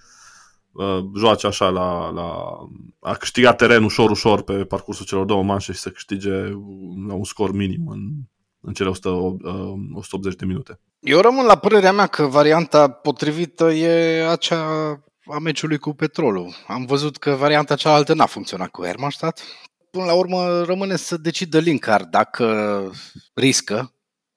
uh, 0.72 0.98
joace 1.16 1.46
așa 1.46 1.68
la, 1.68 2.10
la 2.10 2.32
a 3.00 3.14
câștiga 3.14 3.52
teren 3.52 3.82
ușor, 3.82 4.10
ușor 4.10 4.42
pe 4.42 4.52
parcursul 4.52 5.06
celor 5.06 5.24
două 5.24 5.42
manșe 5.42 5.72
și 5.72 5.78
să 5.78 5.90
câștige 5.90 6.30
la 7.06 7.14
un 7.14 7.24
scor 7.24 7.52
minim 7.52 7.88
în, 7.88 8.00
în 8.60 8.72
cele 8.72 8.88
100, 8.88 9.08
uh, 9.08 9.38
180 9.92 10.34
de 10.34 10.44
minute. 10.44 10.80
Eu 11.00 11.20
rămân 11.20 11.46
la 11.46 11.56
părerea 11.56 11.92
mea 11.92 12.06
că 12.06 12.22
varianta 12.22 12.88
potrivită 12.88 13.72
e 13.72 14.28
acea 14.30 14.66
a 15.28 15.38
meciului 15.38 15.78
cu 15.78 15.92
Petrolul. 15.92 16.54
Am 16.66 16.84
văzut 16.84 17.16
că 17.16 17.30
varianta 17.30 17.74
cealaltă 17.76 18.14
n-a 18.14 18.26
funcționat 18.26 18.68
cu 18.68 18.84
Hermannstadt. 18.84 19.42
Până 19.90 20.04
la 20.04 20.14
urmă 20.14 20.62
rămâne 20.62 20.96
să 20.96 21.16
decidă 21.16 21.58
Linkar 21.58 22.04
dacă 22.04 22.90
riscă. 23.34 23.94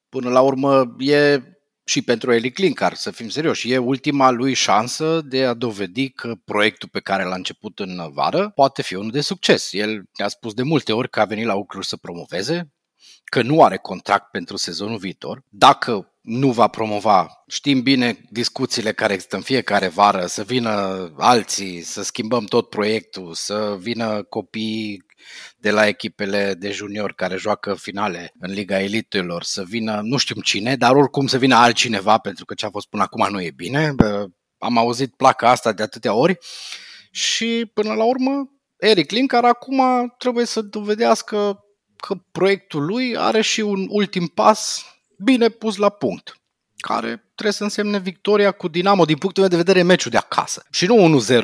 Până 0.09 0.29
la 0.29 0.41
urmă 0.41 0.95
e 0.97 1.41
și 1.83 2.01
pentru 2.01 2.31
Elic 2.31 2.57
Linkar, 2.57 2.93
să 2.93 3.11
fim 3.11 3.29
serioși, 3.29 3.71
e 3.71 3.77
ultima 3.77 4.29
lui 4.29 4.53
șansă 4.53 5.21
de 5.21 5.45
a 5.45 5.53
dovedi 5.53 6.09
că 6.09 6.35
proiectul 6.45 6.89
pe 6.91 6.99
care 6.99 7.23
l-a 7.23 7.35
început 7.35 7.79
în 7.79 8.11
vară 8.11 8.49
poate 8.49 8.81
fi 8.81 8.95
unul 8.95 9.11
de 9.11 9.21
succes. 9.21 9.73
El 9.73 10.03
ne-a 10.17 10.27
spus 10.27 10.53
de 10.53 10.63
multe 10.63 10.93
ori 10.93 11.09
că 11.09 11.19
a 11.19 11.25
venit 11.25 11.45
la 11.45 11.55
Uclus 11.55 11.87
să 11.87 11.97
promoveze, 11.97 12.71
că 13.29 13.41
nu 13.41 13.63
are 13.63 13.77
contract 13.77 14.31
pentru 14.31 14.57
sezonul 14.57 14.97
viitor. 14.97 15.43
Dacă 15.49 16.13
nu 16.21 16.51
va 16.51 16.67
promova. 16.67 17.43
Știm 17.47 17.81
bine 17.81 18.25
discuțiile 18.29 18.91
care 18.91 19.13
există 19.13 19.35
în 19.35 19.41
fiecare 19.41 19.87
vară, 19.87 20.25
să 20.25 20.43
vină 20.43 20.71
alții, 21.17 21.81
să 21.81 22.03
schimbăm 22.03 22.43
tot 22.43 22.69
proiectul, 22.69 23.33
să 23.33 23.77
vină 23.79 24.23
copii 24.23 25.05
de 25.57 25.71
la 25.71 25.87
echipele 25.87 26.53
de 26.53 26.71
junior 26.71 27.13
care 27.13 27.35
joacă 27.35 27.73
finale 27.73 28.33
în 28.39 28.51
Liga 28.51 28.81
Elitelor, 28.81 29.43
să 29.43 29.63
vină 29.63 29.99
nu 30.03 30.17
știu 30.17 30.41
cine, 30.41 30.75
dar 30.75 30.95
oricum 30.95 31.27
să 31.27 31.37
vină 31.37 31.55
altcineva, 31.55 32.17
pentru 32.17 32.45
că 32.45 32.53
ce 32.53 32.65
a 32.65 32.69
fost 32.69 32.87
până 32.87 33.03
acum 33.03 33.27
nu 33.31 33.41
e 33.41 33.51
bine. 33.55 33.95
Am 34.57 34.77
auzit 34.77 35.15
placa 35.15 35.49
asta 35.49 35.71
de 35.71 35.83
atâtea 35.83 36.13
ori 36.13 36.37
și 37.11 37.71
până 37.73 37.93
la 37.93 38.03
urmă 38.03 38.49
Eric 38.77 39.11
Linkar 39.11 39.43
acum 39.43 39.81
trebuie 40.17 40.45
să 40.45 40.61
dovedească 40.61 41.63
că 41.99 42.15
proiectul 42.31 42.85
lui 42.85 43.17
are 43.17 43.41
și 43.41 43.61
un 43.61 43.87
ultim 43.89 44.27
pas 44.27 44.85
bine 45.17 45.49
pus 45.49 45.75
la 45.75 45.89
punct, 45.89 46.39
care 46.77 47.23
trebuie 47.33 47.53
să 47.53 47.63
însemne 47.63 47.99
victoria 47.99 48.51
cu 48.51 48.67
Dinamo 48.67 49.05
din 49.05 49.17
punctul 49.17 49.41
meu 49.41 49.51
de 49.51 49.57
vedere 49.57 49.81
meciul 49.81 50.11
de 50.11 50.17
acasă. 50.17 50.65
Și 50.71 50.85
nu 50.85 51.21
1-0, 51.27 51.41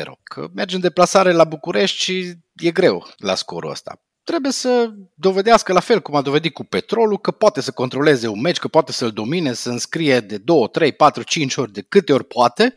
2-0, 0.00 0.04
că 0.22 0.48
mergi 0.54 0.74
în 0.74 0.80
deplasare 0.80 1.32
la 1.32 1.44
București 1.44 2.02
și 2.02 2.32
e 2.56 2.70
greu 2.70 3.06
la 3.16 3.34
scorul 3.34 3.70
ăsta. 3.70 4.00
Trebuie 4.24 4.52
să 4.52 4.90
dovedească 5.14 5.72
la 5.72 5.80
fel 5.80 6.00
cum 6.00 6.14
a 6.14 6.22
dovedit 6.22 6.54
cu 6.54 6.64
Petrolul 6.64 7.18
că 7.18 7.30
poate 7.30 7.60
să 7.60 7.70
controleze 7.70 8.26
un 8.26 8.40
meci, 8.40 8.58
că 8.58 8.68
poate 8.68 8.92
să-l 8.92 9.10
domine, 9.10 9.52
să 9.52 9.70
înscrie 9.70 10.20
de 10.20 10.38
2, 10.38 10.68
3, 10.72 10.92
4, 10.92 11.22
5 11.22 11.56
ori 11.56 11.72
de 11.72 11.80
câte 11.80 12.12
ori 12.12 12.24
poate 12.24 12.74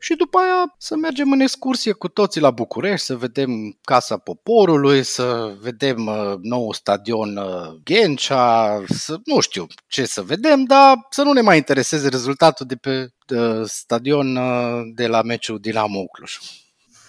și 0.00 0.14
după 0.14 0.38
aia 0.38 0.74
să 0.78 0.96
mergem 0.96 1.32
în 1.32 1.40
excursie 1.40 1.92
cu 1.92 2.08
toții 2.08 2.40
la 2.40 2.50
București, 2.50 3.06
să 3.06 3.16
vedem 3.16 3.78
Casa 3.80 4.16
Poporului, 4.16 5.02
să 5.02 5.54
vedem 5.60 6.06
uh, 6.06 6.34
nou 6.42 6.72
stadion 6.72 7.36
uh, 7.36 7.80
Ghencea, 7.84 8.82
să, 8.88 9.16
nu 9.24 9.40
știu 9.40 9.66
ce 9.88 10.04
să 10.04 10.22
vedem, 10.22 10.64
dar 10.64 11.06
să 11.10 11.22
nu 11.22 11.32
ne 11.32 11.40
mai 11.40 11.56
intereseze 11.56 12.08
rezultatul 12.08 12.66
de 12.66 12.76
pe 12.76 13.08
de 13.26 13.62
stadion 13.64 14.36
uh, 14.36 14.80
de 14.94 15.06
la 15.06 15.22
meciul 15.22 15.58
Dinamo 15.60 16.04
Cluj. 16.04 16.38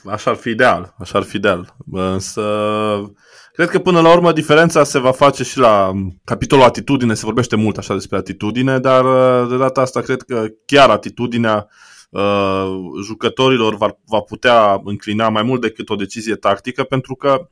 Așa 0.06 0.30
ar 0.30 0.36
fi 0.36 0.50
ideal, 0.50 0.96
așa 1.00 1.18
ar 1.18 1.24
fi 1.24 1.36
ideal. 1.36 1.76
Însă, 1.92 2.44
cred 3.54 3.70
că 3.70 3.80
până 3.80 4.02
la 4.02 4.12
urmă 4.12 4.32
diferența 4.32 4.84
se 4.84 5.00
va 5.00 5.12
face 5.12 5.44
și 5.44 5.58
la 5.58 5.92
capitolul 6.24 6.64
atitudine, 6.64 7.14
se 7.14 7.26
vorbește 7.26 7.56
mult 7.56 7.78
așa 7.78 7.94
despre 7.94 8.18
atitudine, 8.18 8.80
dar 8.80 9.04
de 9.48 9.58
data 9.58 9.82
asta 9.82 10.02
cred 10.02 10.22
că 10.22 10.46
chiar 10.66 10.90
atitudinea 10.90 11.56
uh, 11.56 11.90
jucătorilor 13.04 13.76
va, 13.76 13.98
va 14.06 14.20
putea 14.20 14.82
înclina 14.84 15.30
mai 15.30 15.44
mult 15.44 15.62
decât 15.62 15.90
o 15.90 15.96
decizie 15.96 16.36
tactică, 16.36 16.84
pentru 16.84 17.16
că 17.16 17.48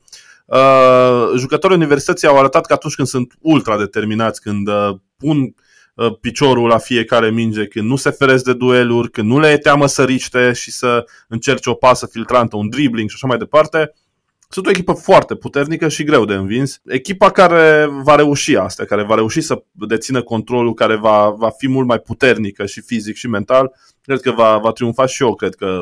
uh, 0.46 1.38
jucătorii 1.38 1.78
universității 1.78 2.28
au 2.28 2.38
arătat 2.38 2.66
că 2.66 2.74
atunci 2.74 2.96
când 2.96 3.08
sunt 3.08 3.34
ultra 3.40 3.78
determinați, 3.78 4.42
când 4.42 4.68
uh, 4.68 4.96
pun 5.18 5.56
uh, 5.96 6.18
piciorul 6.22 6.68
la 6.68 6.78
fiecare 6.78 7.30
minge, 7.30 7.66
când 7.66 7.90
nu 7.90 7.96
se 7.96 8.10
feresc 8.10 8.44
de 8.44 8.54
dueluri, 8.54 9.12
când 9.12 9.30
nu 9.30 9.40
le 9.40 9.48
e 9.52 9.58
teamă 9.58 9.86
să 9.88 10.04
riște 10.04 10.54
și 10.54 10.72
să 10.72 11.06
încerce 11.28 11.70
o 11.70 11.74
pasă 11.74 12.08
filtrantă, 12.12 12.56
un 12.56 12.70
dribbling 12.70 13.10
și 13.10 13.16
așa 13.16 13.28
mai 13.28 13.38
departe, 13.38 13.94
sunt 14.52 14.68
o 14.68 14.70
echipă 14.70 14.94
foarte 14.94 15.36
puternică 15.36 15.88
și 15.88 16.04
greu 16.04 16.26
de 16.26 16.34
învins. 16.34 16.82
Echipa 16.86 17.32
care 17.32 17.90
va 18.04 18.16
reuși 18.16 18.56
asta, 18.56 18.86
care 18.86 19.04
va 19.04 19.16
reuși 19.16 19.42
să 19.42 19.64
dețină 19.72 20.22
controlul, 20.22 20.74
care 20.74 20.96
va, 20.96 21.30
va 21.30 21.50
fi 21.50 21.68
mult 21.68 21.88
mai 21.88 22.00
puternică 22.00 22.66
și 22.66 22.82
fizic 22.82 23.16
și 23.16 23.28
mental, 23.28 23.72
cred 24.02 24.22
că 24.22 24.32
va, 24.32 24.58
va 24.58 24.72
triumfa 24.72 25.06
și 25.06 25.24
eu. 25.24 25.36
Cred 25.36 25.56
că 25.56 25.82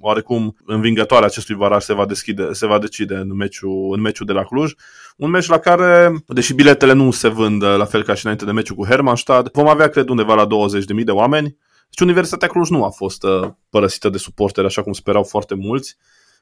oarecum 0.00 0.56
învingătoarea 0.66 1.26
acestui 1.26 1.54
varaj 1.54 1.82
se 1.82 1.94
va, 1.94 2.06
deschide, 2.06 2.52
se 2.52 2.66
va 2.66 2.78
decide 2.78 3.14
în 3.14 3.36
meciul, 3.36 3.92
în 3.92 4.00
meciul 4.00 4.26
de 4.26 4.32
la 4.32 4.44
Cluj. 4.44 4.72
Un 5.16 5.30
meci 5.30 5.46
la 5.46 5.58
care, 5.58 6.14
deși 6.26 6.54
biletele 6.54 6.92
nu 6.92 7.10
se 7.10 7.28
vând 7.28 7.62
la 7.62 7.84
fel 7.84 8.02
ca 8.02 8.14
și 8.14 8.24
înainte 8.24 8.44
de 8.44 8.52
meciul 8.52 8.76
cu 8.76 8.84
Hermannstad, 8.84 9.50
vom 9.52 9.68
avea, 9.68 9.88
cred, 9.88 10.08
undeva 10.08 10.34
la 10.34 10.46
20.000 10.46 11.04
de 11.04 11.10
oameni. 11.10 11.56
Deci 11.88 12.00
Universitatea 12.00 12.48
Cluj 12.48 12.68
nu 12.68 12.84
a 12.84 12.90
fost 12.90 13.22
uh, 13.22 13.48
părăsită 13.70 14.08
de 14.08 14.18
suporteri 14.18 14.66
așa 14.66 14.82
cum 14.82 14.92
sperau 14.92 15.22
foarte 15.22 15.54
mulți. 15.54 15.96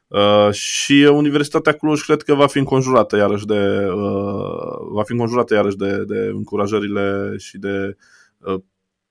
Uh, 0.08 0.52
și 0.52 1.08
Universitatea 1.12 1.72
Cluj 1.72 2.00
cred 2.00 2.22
că 2.22 2.34
va 2.34 2.46
fi 2.46 2.58
înconjurată 2.58 3.16
iarăși 3.16 3.46
de 3.46 3.86
uh, 3.94 4.76
va 4.92 5.02
fi 5.02 5.12
înconjurată 5.12 5.54
iarăși 5.54 5.76
de, 5.76 6.04
de 6.04 6.18
încurajările 6.32 7.34
și 7.38 7.58
de 7.58 7.96
uh, 8.38 8.60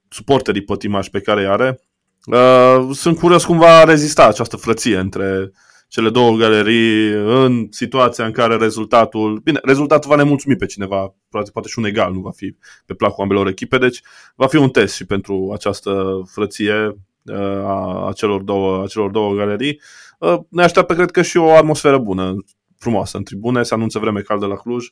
suporterii 0.09 0.63
pătimași 0.63 1.09
pe 1.09 1.19
care 1.19 1.41
îi 1.41 1.47
are. 1.47 1.79
Uh, 2.25 2.89
sunt 2.91 3.17
curios 3.17 3.45
cum 3.45 3.57
va 3.57 3.83
rezista 3.83 4.27
această 4.27 4.57
frăție 4.57 4.97
între 4.97 5.51
cele 5.87 6.09
două 6.09 6.35
galerii 6.37 7.11
în 7.13 7.67
situația 7.69 8.25
în 8.25 8.31
care 8.31 8.55
rezultatul, 8.55 9.39
bine, 9.43 9.59
rezultatul 9.63 10.09
va 10.09 10.15
nemulțumi 10.15 10.55
pe 10.55 10.65
cineva, 10.65 11.15
poate, 11.29 11.51
poate 11.51 11.67
și 11.67 11.79
un 11.79 11.85
egal, 11.85 12.13
nu 12.13 12.19
va 12.19 12.31
fi 12.31 12.55
pe 12.85 12.93
placul 12.93 13.23
ambelor 13.23 13.47
echipe, 13.47 13.77
deci 13.77 14.01
va 14.35 14.47
fi 14.47 14.55
un 14.55 14.69
test 14.69 14.95
și 14.95 15.05
pentru 15.05 15.51
această 15.53 16.21
frăție 16.31 16.87
uh, 16.87 16.95
a, 17.33 18.07
a, 18.07 18.11
celor 18.15 18.41
două, 18.41 18.83
a 18.83 18.87
celor 18.87 19.09
două 19.09 19.33
galerii. 19.33 19.81
Uh, 20.19 20.39
ne 20.49 20.63
așteaptă, 20.63 20.93
cred 20.93 21.11
că, 21.11 21.21
și 21.21 21.37
o 21.37 21.51
atmosferă 21.51 21.97
bună, 21.97 22.35
frumoasă 22.77 23.17
în 23.17 23.23
tribune, 23.23 23.63
se 23.63 23.73
anunță 23.73 23.99
vreme 23.99 24.21
caldă 24.21 24.45
la 24.45 24.55
Cluj, 24.55 24.85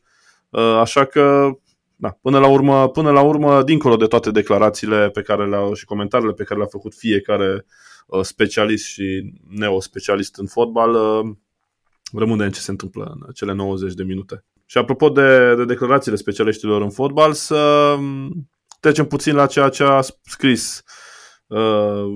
uh, 0.50 0.62
așa 0.62 1.06
că 1.06 1.52
da, 1.96 2.18
până 2.22 2.40
la 2.40 2.48
urmă, 2.48 2.90
până 2.90 3.12
la 3.12 3.22
urmă, 3.22 3.64
dincolo 3.64 3.96
de 3.96 4.06
toate 4.06 4.32
declarațiile 4.32 5.10
pe 5.10 5.22
care 5.22 5.48
le-au 5.48 5.74
și 5.74 5.86
comentariile 5.86 6.34
pe 6.34 6.44
care 6.44 6.60
le-a 6.60 6.68
făcut 6.70 6.94
fiecare 6.96 7.66
uh, 8.08 8.22
specialist 8.22 8.86
și 8.86 9.34
neospecialist 9.50 10.36
în 10.36 10.48
fotbal, 10.48 10.94
uh, 10.94 11.36
rămâne 12.14 12.46
în 12.46 12.52
ce 12.52 12.60
se 12.60 12.72
întâmplă 12.72 13.18
în 13.20 13.32
cele 13.34 13.54
90 13.54 13.94
de 13.94 14.04
minute. 14.04 14.46
Și 14.66 14.78
apropo 14.78 15.10
de, 15.10 15.56
de 15.56 15.66
declarațiile 15.66 16.18
specialiștilor 16.18 16.82
în 16.82 16.90
fotbal, 16.90 17.34
să 17.34 17.56
um, 17.98 18.50
trecem 18.80 19.06
puțin 19.06 19.36
la 19.36 19.46
ceea 19.46 19.70
ce 19.70 19.84
a 19.84 20.02
scris 20.22 20.78
uh, 20.78 21.13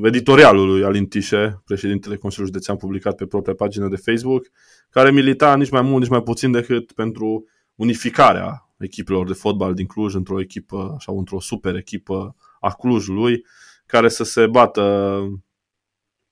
editorialul 0.03 0.67
lui 0.67 0.83
Alin 0.83 1.07
Tișe, 1.07 1.61
președintele 1.65 2.17
Consiliului 2.17 2.53
Județean, 2.53 2.77
publicat 2.77 3.15
pe 3.15 3.25
propria 3.25 3.53
pagină 3.53 3.87
de 3.87 3.95
Facebook, 3.95 4.45
care 4.89 5.11
milita 5.11 5.55
nici 5.55 5.69
mai 5.69 5.81
mult, 5.81 6.01
nici 6.01 6.09
mai 6.09 6.21
puțin 6.21 6.51
decât 6.51 6.91
pentru 6.91 7.45
unificarea 7.75 8.69
echipelor 8.77 9.27
de 9.27 9.33
fotbal 9.33 9.73
din 9.73 9.85
Cluj 9.85 10.13
într-o 10.13 10.39
echipă, 10.39 10.93
așa, 10.95 11.11
într-o 11.15 11.39
super 11.39 11.75
echipă 11.75 12.35
a 12.59 12.71
Clujului, 12.71 13.45
care 13.85 14.09
să 14.09 14.23
se 14.23 14.47
bată 14.47 15.21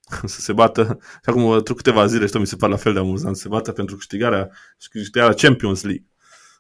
să 0.26 0.42
se 0.42 0.54
bată, 0.54 0.98
și 1.02 1.30
acum 1.30 1.62
trec 1.62 1.76
câteva 1.76 2.06
zile 2.06 2.26
și 2.26 2.32
tot 2.32 2.42
mi 2.42 2.48
se 2.48 2.56
pare 2.56 2.72
la 2.72 2.78
fel 2.78 2.94
de 2.94 3.00
amuzant, 3.00 3.36
să 3.36 3.42
se 3.42 3.48
bată 3.48 3.72
pentru 3.72 3.96
câștigarea, 3.96 4.50
câștigarea 4.90 5.34
Champions 5.34 5.84
League 5.84 6.06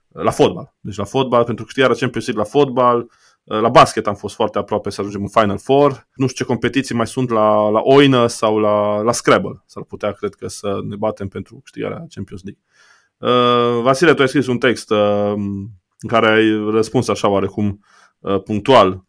la 0.07 0.31
fotbal. 0.31 0.75
Deci 0.79 0.95
la 0.95 1.03
fotbal, 1.03 1.43
pentru 1.43 1.63
câștigarea 1.63 1.95
Champions 1.95 2.25
League 2.25 2.43
la 2.43 2.49
fotbal, 2.49 3.11
la 3.45 3.69
basket 3.69 4.07
am 4.07 4.15
fost 4.15 4.35
foarte 4.35 4.57
aproape 4.57 4.89
să 4.89 5.01
ajungem 5.01 5.21
în 5.21 5.41
Final 5.41 5.57
Four. 5.57 6.07
Nu 6.15 6.27
știu 6.27 6.45
ce 6.45 6.51
competiții 6.51 6.95
mai 6.95 7.07
sunt 7.07 7.29
la, 7.29 7.69
la 7.69 7.79
Oină 7.83 8.27
sau 8.27 8.57
la, 8.57 9.01
la 9.01 9.11
Scrabble. 9.11 9.63
S-ar 9.65 9.83
putea, 9.83 10.11
cred 10.11 10.33
că, 10.33 10.47
să 10.47 10.79
ne 10.89 10.95
batem 10.95 11.27
pentru 11.27 11.59
câștigarea 11.63 12.05
Champions 12.09 12.41
League. 12.43 12.61
Uh, 13.17 13.81
Vasile, 13.81 14.13
tu 14.13 14.21
ai 14.21 14.27
scris 14.27 14.47
un 14.47 14.57
text 14.57 14.89
uh, 14.89 15.33
în 15.99 16.07
care 16.07 16.27
ai 16.27 16.71
răspuns 16.71 17.07
așa 17.07 17.27
oarecum 17.27 17.79
uh, 18.19 18.41
punctual 18.41 19.03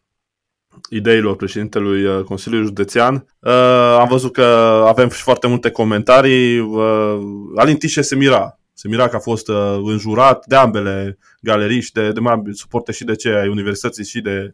ideilor 0.89 1.35
președintelui 1.35 2.05
uh, 2.05 2.23
Consiliului 2.23 2.67
Județean. 2.67 3.25
Uh, 3.39 3.51
am 3.99 4.07
văzut 4.07 4.33
că 4.33 4.43
avem 4.87 5.09
și 5.09 5.21
foarte 5.21 5.47
multe 5.47 5.71
comentarii. 5.71 6.59
Uh, 6.59 7.17
Alin 7.55 7.77
Tișe 7.77 8.01
se 8.01 8.15
mira. 8.15 8.56
Se 8.77 8.87
mira 8.87 9.07
că 9.07 9.15
a 9.15 9.19
fost 9.19 9.47
uh, 9.47 9.79
înjurat 9.83 10.45
de 10.45 10.55
ambele 10.55 11.17
galerii 11.41 11.81
și 11.81 11.91
de, 11.91 12.11
de 12.11 12.19
mai 12.19 12.41
suporte 12.51 12.91
și 12.91 13.03
de 13.03 13.15
cei 13.15 13.35
ai 13.35 13.47
universității 13.47 14.05
și 14.05 14.21
de, 14.21 14.53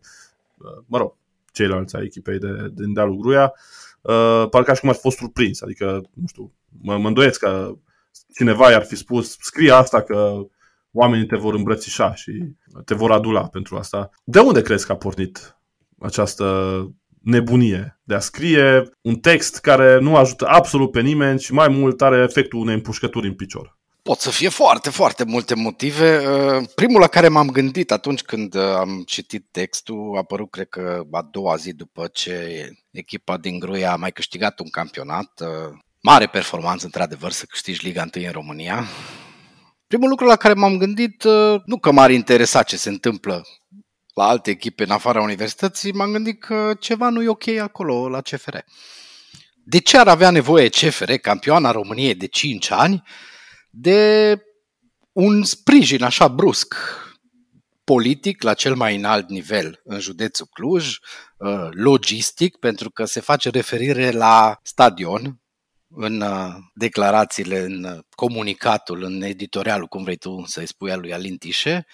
uh, 0.58 0.84
mă 0.86 0.98
rog, 0.98 1.16
ceilalți 1.52 1.96
ai 1.96 2.04
echipei 2.04 2.38
de, 2.38 2.68
din 2.74 2.94
dealul 2.94 3.18
Gruia. 3.18 3.54
Uh, 4.02 4.46
parcă 4.50 4.72
așa 4.72 4.80
cum 4.80 4.90
ar 4.90 4.96
fi 4.96 5.02
fost 5.02 5.18
surprins. 5.18 5.62
Adică, 5.62 6.02
nu 6.14 6.28
știu, 6.28 6.52
mă, 6.82 6.98
mă 6.98 7.08
îndoiesc 7.08 7.40
că 7.40 7.72
cineva 8.34 8.70
i-ar 8.70 8.84
fi 8.84 8.96
spus, 8.96 9.38
scrie 9.40 9.72
asta 9.72 10.02
că 10.02 10.46
oamenii 10.92 11.26
te 11.26 11.36
vor 11.36 11.54
îmbrățișa 11.54 12.16
și 12.16 12.56
te 12.86 12.94
vor 12.94 13.12
adula 13.12 13.48
pentru 13.48 13.76
asta. 13.76 14.10
De 14.24 14.40
unde 14.40 14.62
crezi 14.62 14.86
că 14.86 14.92
a 14.92 14.96
pornit 14.96 15.58
această 16.00 16.88
nebunie 17.22 18.00
de 18.04 18.16
a 18.16 18.20
scrie 18.20 18.90
un 19.02 19.16
text 19.16 19.60
care 19.60 20.00
nu 20.00 20.16
ajută 20.16 20.46
absolut 20.48 20.92
pe 20.92 21.02
nimeni 21.02 21.40
și 21.40 21.54
mai 21.54 21.68
mult 21.68 22.02
are 22.02 22.18
efectul 22.18 22.60
unei 22.60 22.74
împușcături 22.74 23.28
în 23.28 23.34
picior? 23.34 23.82
Pot 24.04 24.20
să 24.20 24.30
fie 24.30 24.50
foarte, 24.50 24.90
foarte 24.90 25.24
multe 25.24 25.56
motive. 25.56 26.28
Uh, 26.28 26.68
primul 26.76 27.00
la 27.00 27.08
care 27.08 27.28
m-am 27.28 27.50
gândit 27.50 27.92
atunci 27.92 28.22
când 28.22 28.56
uh, 28.56 28.62
am 28.64 29.04
citit 29.06 29.48
textul 29.52 30.12
a 30.16 30.18
apărut, 30.18 30.52
cred 30.52 30.70
că, 30.70 31.04
a 31.12 31.22
doua 31.22 31.56
zi 31.56 31.74
după 31.74 32.08
ce 32.08 32.70
echipa 32.92 33.38
din 33.38 33.60
Gruia 33.60 33.92
a 33.92 33.96
mai 33.96 34.12
câștigat 34.12 34.60
un 34.60 34.70
campionat. 34.70 35.42
Uh, 35.42 35.78
mare 36.02 36.28
performanță, 36.28 36.86
într-adevăr, 36.86 37.32
să 37.32 37.46
câștigi 37.46 37.86
Liga 37.86 38.06
1 38.16 38.26
în 38.26 38.32
România. 38.32 38.88
Primul 39.88 40.10
lucru 40.10 40.26
la 40.26 40.36
care 40.36 40.54
m-am 40.54 40.78
gândit, 40.78 41.24
uh, 41.24 41.62
nu 41.66 41.78
că 41.78 41.92
m-ar 41.92 42.12
interesa 42.12 42.64
ce 42.64 42.78
se 42.78 42.90
întâmplă 42.90 43.48
la 44.14 44.28
alte 44.28 44.50
echipe 44.50 44.84
în 44.84 44.92
afara 44.92 45.22
universității, 45.22 45.92
m-am 45.92 46.12
gândit 46.12 46.40
că 46.40 46.74
ceva 46.80 47.10
nu 47.10 47.22
e 47.22 47.28
ok 47.28 47.48
acolo 47.48 48.10
la 48.10 48.22
CFR. 48.22 48.58
De 49.64 49.80
ce 49.80 49.98
ar 49.98 50.08
avea 50.08 50.30
nevoie 50.30 50.70
CFR, 50.70 51.12
campioana 51.14 51.72
României 51.72 52.16
de 52.16 52.28
5 52.28 52.72
ani, 52.72 53.04
de 53.76 54.42
un 55.12 55.44
sprijin 55.44 56.04
așa 56.04 56.28
brusc 56.28 56.76
politic 57.84 58.42
la 58.42 58.54
cel 58.54 58.76
mai 58.76 58.96
înalt 58.96 59.30
nivel 59.30 59.82
în 59.84 60.00
județul 60.00 60.48
Cluj, 60.52 60.98
uh, 61.38 61.68
logistic, 61.70 62.58
pentru 62.58 62.90
că 62.90 63.06
se 63.06 63.20
face 63.20 63.50
referire 63.50 64.12
la 64.12 64.60
stadion, 64.64 65.42
în 65.96 66.22
uh, 66.22 66.54
declarațiile, 66.74 67.60
în 67.60 67.84
uh, 67.84 68.00
comunicatul, 68.16 69.04
în 69.04 69.22
editorialul, 69.22 69.88
cum 69.88 70.04
vrei 70.04 70.16
tu 70.16 70.44
să-i 70.46 70.68
spui, 70.68 70.92
al 70.92 71.00
lui 71.00 71.14
Alin 71.14 71.38
Tișe, 71.38 71.86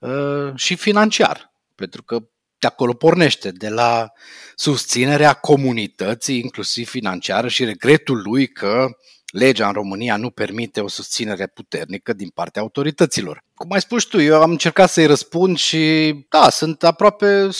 uh, 0.00 0.52
și 0.54 0.76
financiar, 0.76 1.52
pentru 1.74 2.02
că 2.02 2.18
de 2.58 2.66
acolo 2.66 2.92
pornește, 2.92 3.50
de 3.50 3.68
la 3.68 4.12
susținerea 4.54 5.32
comunității, 5.32 6.38
inclusiv 6.38 6.88
financiară, 6.88 7.48
și 7.48 7.64
regretul 7.64 8.22
lui 8.22 8.48
că 8.48 8.86
legea 9.34 9.66
în 9.66 9.72
România 9.72 10.16
nu 10.16 10.30
permite 10.30 10.80
o 10.80 10.88
susținere 10.88 11.46
puternică 11.46 12.12
din 12.12 12.28
partea 12.28 12.62
autorităților. 12.62 13.42
Cum 13.54 13.72
ai 13.72 13.80
spus 13.80 14.04
tu, 14.04 14.20
eu 14.20 14.42
am 14.42 14.50
încercat 14.50 14.90
să-i 14.90 15.06
răspund 15.06 15.58
și 15.58 16.14
da, 16.28 16.50
sunt 16.50 16.84
aproape 16.84 17.48
100% 17.48 17.50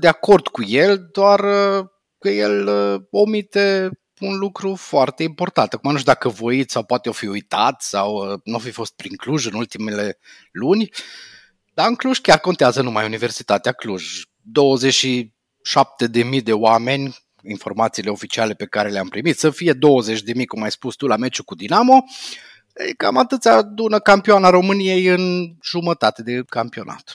de 0.00 0.08
acord 0.08 0.48
cu 0.48 0.62
el, 0.62 1.08
doar 1.12 1.40
că 2.18 2.28
el 2.28 2.68
omite 3.10 3.90
un 4.20 4.38
lucru 4.38 4.74
foarte 4.74 5.22
important. 5.22 5.72
Acum 5.72 5.90
nu 5.90 5.98
știu 5.98 6.12
dacă 6.12 6.28
voiți 6.28 6.72
sau 6.72 6.84
poate 6.84 7.08
o 7.08 7.12
fi 7.12 7.26
uitat 7.26 7.82
sau 7.82 8.14
uh, 8.14 8.38
nu 8.44 8.54
o 8.54 8.58
fi 8.58 8.70
fost 8.70 8.96
prin 8.96 9.16
Cluj 9.16 9.46
în 9.46 9.54
ultimele 9.54 10.18
luni, 10.52 10.88
dar 11.74 11.88
în 11.88 11.94
Cluj 11.94 12.18
chiar 12.18 12.38
contează 12.38 12.82
numai 12.82 13.04
Universitatea 13.04 13.72
Cluj. 13.72 14.22
27.000 14.22 16.42
de 16.42 16.52
oameni 16.52 17.25
informațiile 17.48 18.10
oficiale 18.10 18.54
pe 18.54 18.66
care 18.66 18.88
le-am 18.88 19.08
primit, 19.08 19.38
să 19.38 19.50
fie 19.50 19.72
20 19.72 20.22
de 20.22 20.32
mii, 20.34 20.46
cum 20.46 20.62
ai 20.62 20.70
spus 20.70 20.94
tu, 20.94 21.06
la 21.06 21.16
meciul 21.16 21.44
cu 21.44 21.54
Dinamo, 21.54 22.04
e 22.74 22.92
cam 22.92 23.16
atâția 23.16 23.56
adună 23.56 23.98
campioana 23.98 24.50
României 24.50 25.06
în 25.06 25.54
jumătate 25.62 26.22
de 26.22 26.42
campionat. 26.48 27.12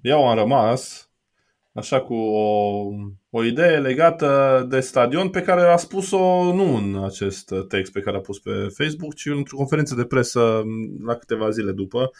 Eu 0.00 0.28
am 0.28 0.38
rămas 0.38 1.10
așa 1.74 2.00
cu 2.00 2.14
o, 2.14 2.86
o 3.30 3.44
idee 3.44 3.78
legată 3.78 4.64
de 4.68 4.80
stadion 4.80 5.28
pe 5.28 5.42
care 5.42 5.62
a 5.62 5.76
spus-o 5.76 6.52
nu 6.54 6.76
în 6.76 7.04
acest 7.04 7.52
text 7.68 7.92
pe 7.92 8.00
care 8.00 8.16
a 8.16 8.20
pus 8.20 8.38
pe 8.38 8.50
Facebook, 8.50 9.14
ci 9.14 9.26
într-o 9.26 9.56
conferință 9.56 9.94
de 9.94 10.04
presă 10.04 10.62
la 11.04 11.14
câteva 11.14 11.50
zile 11.50 11.72
după, 11.72 12.10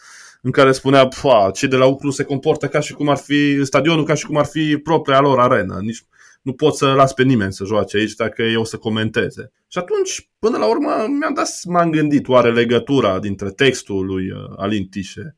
în 0.41 0.51
care 0.51 0.71
spunea, 0.71 1.09
cei 1.53 1.69
de 1.69 1.75
la 1.75 1.85
Uclu 1.85 2.09
se 2.09 2.23
comportă 2.23 2.67
ca 2.67 2.79
și 2.79 2.93
cum 2.93 3.09
ar 3.09 3.17
fi 3.17 3.65
stadionul, 3.65 4.05
ca 4.05 4.13
și 4.13 4.25
cum 4.25 4.37
ar 4.37 4.45
fi 4.45 4.77
propria 4.77 5.19
lor 5.19 5.39
arenă. 5.39 5.79
Nici 5.81 6.05
nu 6.43 6.53
pot 6.53 6.75
să 6.75 6.93
las 6.93 7.13
pe 7.13 7.23
nimeni 7.23 7.53
să 7.53 7.65
joace 7.65 7.97
aici 7.97 8.13
dacă 8.13 8.41
eu 8.41 8.63
să 8.63 8.77
comenteze. 8.77 9.51
Și 9.67 9.77
atunci, 9.77 10.29
până 10.39 10.57
la 10.57 10.69
urmă, 10.69 10.89
mi-am 11.19 11.33
dat, 11.33 11.47
m-am 11.63 11.91
gândit 11.91 12.27
oare 12.27 12.51
legătura 12.51 13.19
dintre 13.19 13.51
textul 13.51 14.05
lui 14.05 14.31
uh, 14.31 14.37
Alin 14.57 14.87
Tișe 14.87 15.35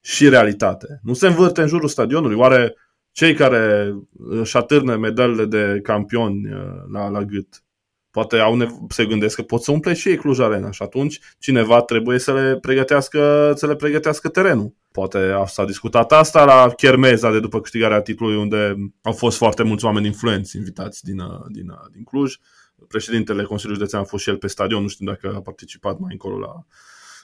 și 0.00 0.28
realitate. 0.28 1.00
Nu 1.02 1.14
se 1.14 1.26
învârte 1.26 1.60
în 1.60 1.68
jurul 1.68 1.88
stadionului? 1.88 2.36
Oare 2.36 2.76
cei 3.12 3.34
care 3.34 3.94
își 4.18 4.56
atârnă 4.56 4.96
medalele 4.96 5.44
de 5.44 5.80
campioni 5.82 6.52
uh, 6.52 6.60
la, 6.92 7.08
la 7.08 7.22
gât 7.22 7.62
poate 8.16 8.38
au 8.38 8.56
nevo- 8.56 8.86
se 8.88 9.06
gândesc 9.06 9.36
că 9.36 9.42
pot 9.42 9.62
să 9.62 9.70
umple 9.70 9.94
și 9.94 10.08
ei 10.08 10.16
Cluj 10.16 10.38
Arena 10.38 10.70
și 10.70 10.82
atunci 10.82 11.20
cineva 11.38 11.82
trebuie 11.82 12.18
să 12.18 12.32
le 12.32 12.58
pregătească, 12.60 13.52
să 13.56 13.66
le 13.66 13.76
pregătească 13.76 14.28
terenul. 14.28 14.74
Poate 14.92 15.34
s-a 15.46 15.64
discutat 15.64 16.12
asta 16.12 16.44
la 16.44 16.72
Chermeza 16.76 17.32
de 17.32 17.40
după 17.40 17.60
câștigarea 17.60 18.00
titlului 18.00 18.36
unde 18.36 18.76
au 19.02 19.12
fost 19.12 19.36
foarte 19.36 19.62
mulți 19.62 19.84
oameni 19.84 20.06
influenți 20.06 20.56
invitați 20.56 21.04
din, 21.04 21.18
uh, 21.18 21.44
din, 21.48 21.68
uh, 21.68 21.76
din 21.92 22.04
Cluj. 22.04 22.36
Președintele 22.88 23.42
Consiliului 23.42 23.78
Județean 23.78 24.02
a 24.02 24.04
fost 24.04 24.22
și 24.22 24.28
el 24.28 24.36
pe 24.36 24.46
stadion, 24.46 24.82
nu 24.82 24.88
știu 24.88 25.06
dacă 25.06 25.32
a 25.36 25.40
participat 25.40 25.98
mai 25.98 26.12
încolo 26.12 26.38
la, 26.38 26.64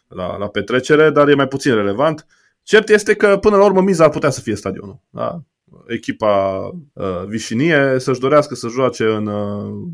la, 0.08 0.37
la 0.37 0.49
petrecere, 0.49 1.11
dar 1.11 1.28
e 1.28 1.34
mai 1.34 1.49
puțin 1.49 1.75
relevant. 1.75 2.26
Cert 2.62 2.88
este 2.88 3.14
că 3.14 3.37
până 3.37 3.56
la 3.56 3.64
urmă 3.64 3.80
miza 3.80 4.04
ar 4.04 4.11
putea 4.11 4.30
să 4.30 4.40
fie 4.40 4.54
stadionul. 4.54 5.00
Da? 5.11 5.42
Echipa 5.87 6.58
uh, 6.92 7.25
Vișinie 7.26 7.96
să-și 7.99 8.20
dorească 8.20 8.54
să 8.54 8.68
joace 8.68 9.04
în 9.04 9.26
uh, 9.26 9.92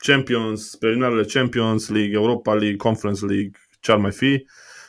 Champions, 0.00 0.76
preliminarele 0.76 1.22
Champions 1.22 1.88
League, 1.88 2.12
Europa 2.12 2.54
League, 2.54 2.76
Conference 2.76 3.24
League, 3.24 3.50
ce 3.80 3.92
ar 3.92 3.98
mai 3.98 4.12
fi, 4.12 4.46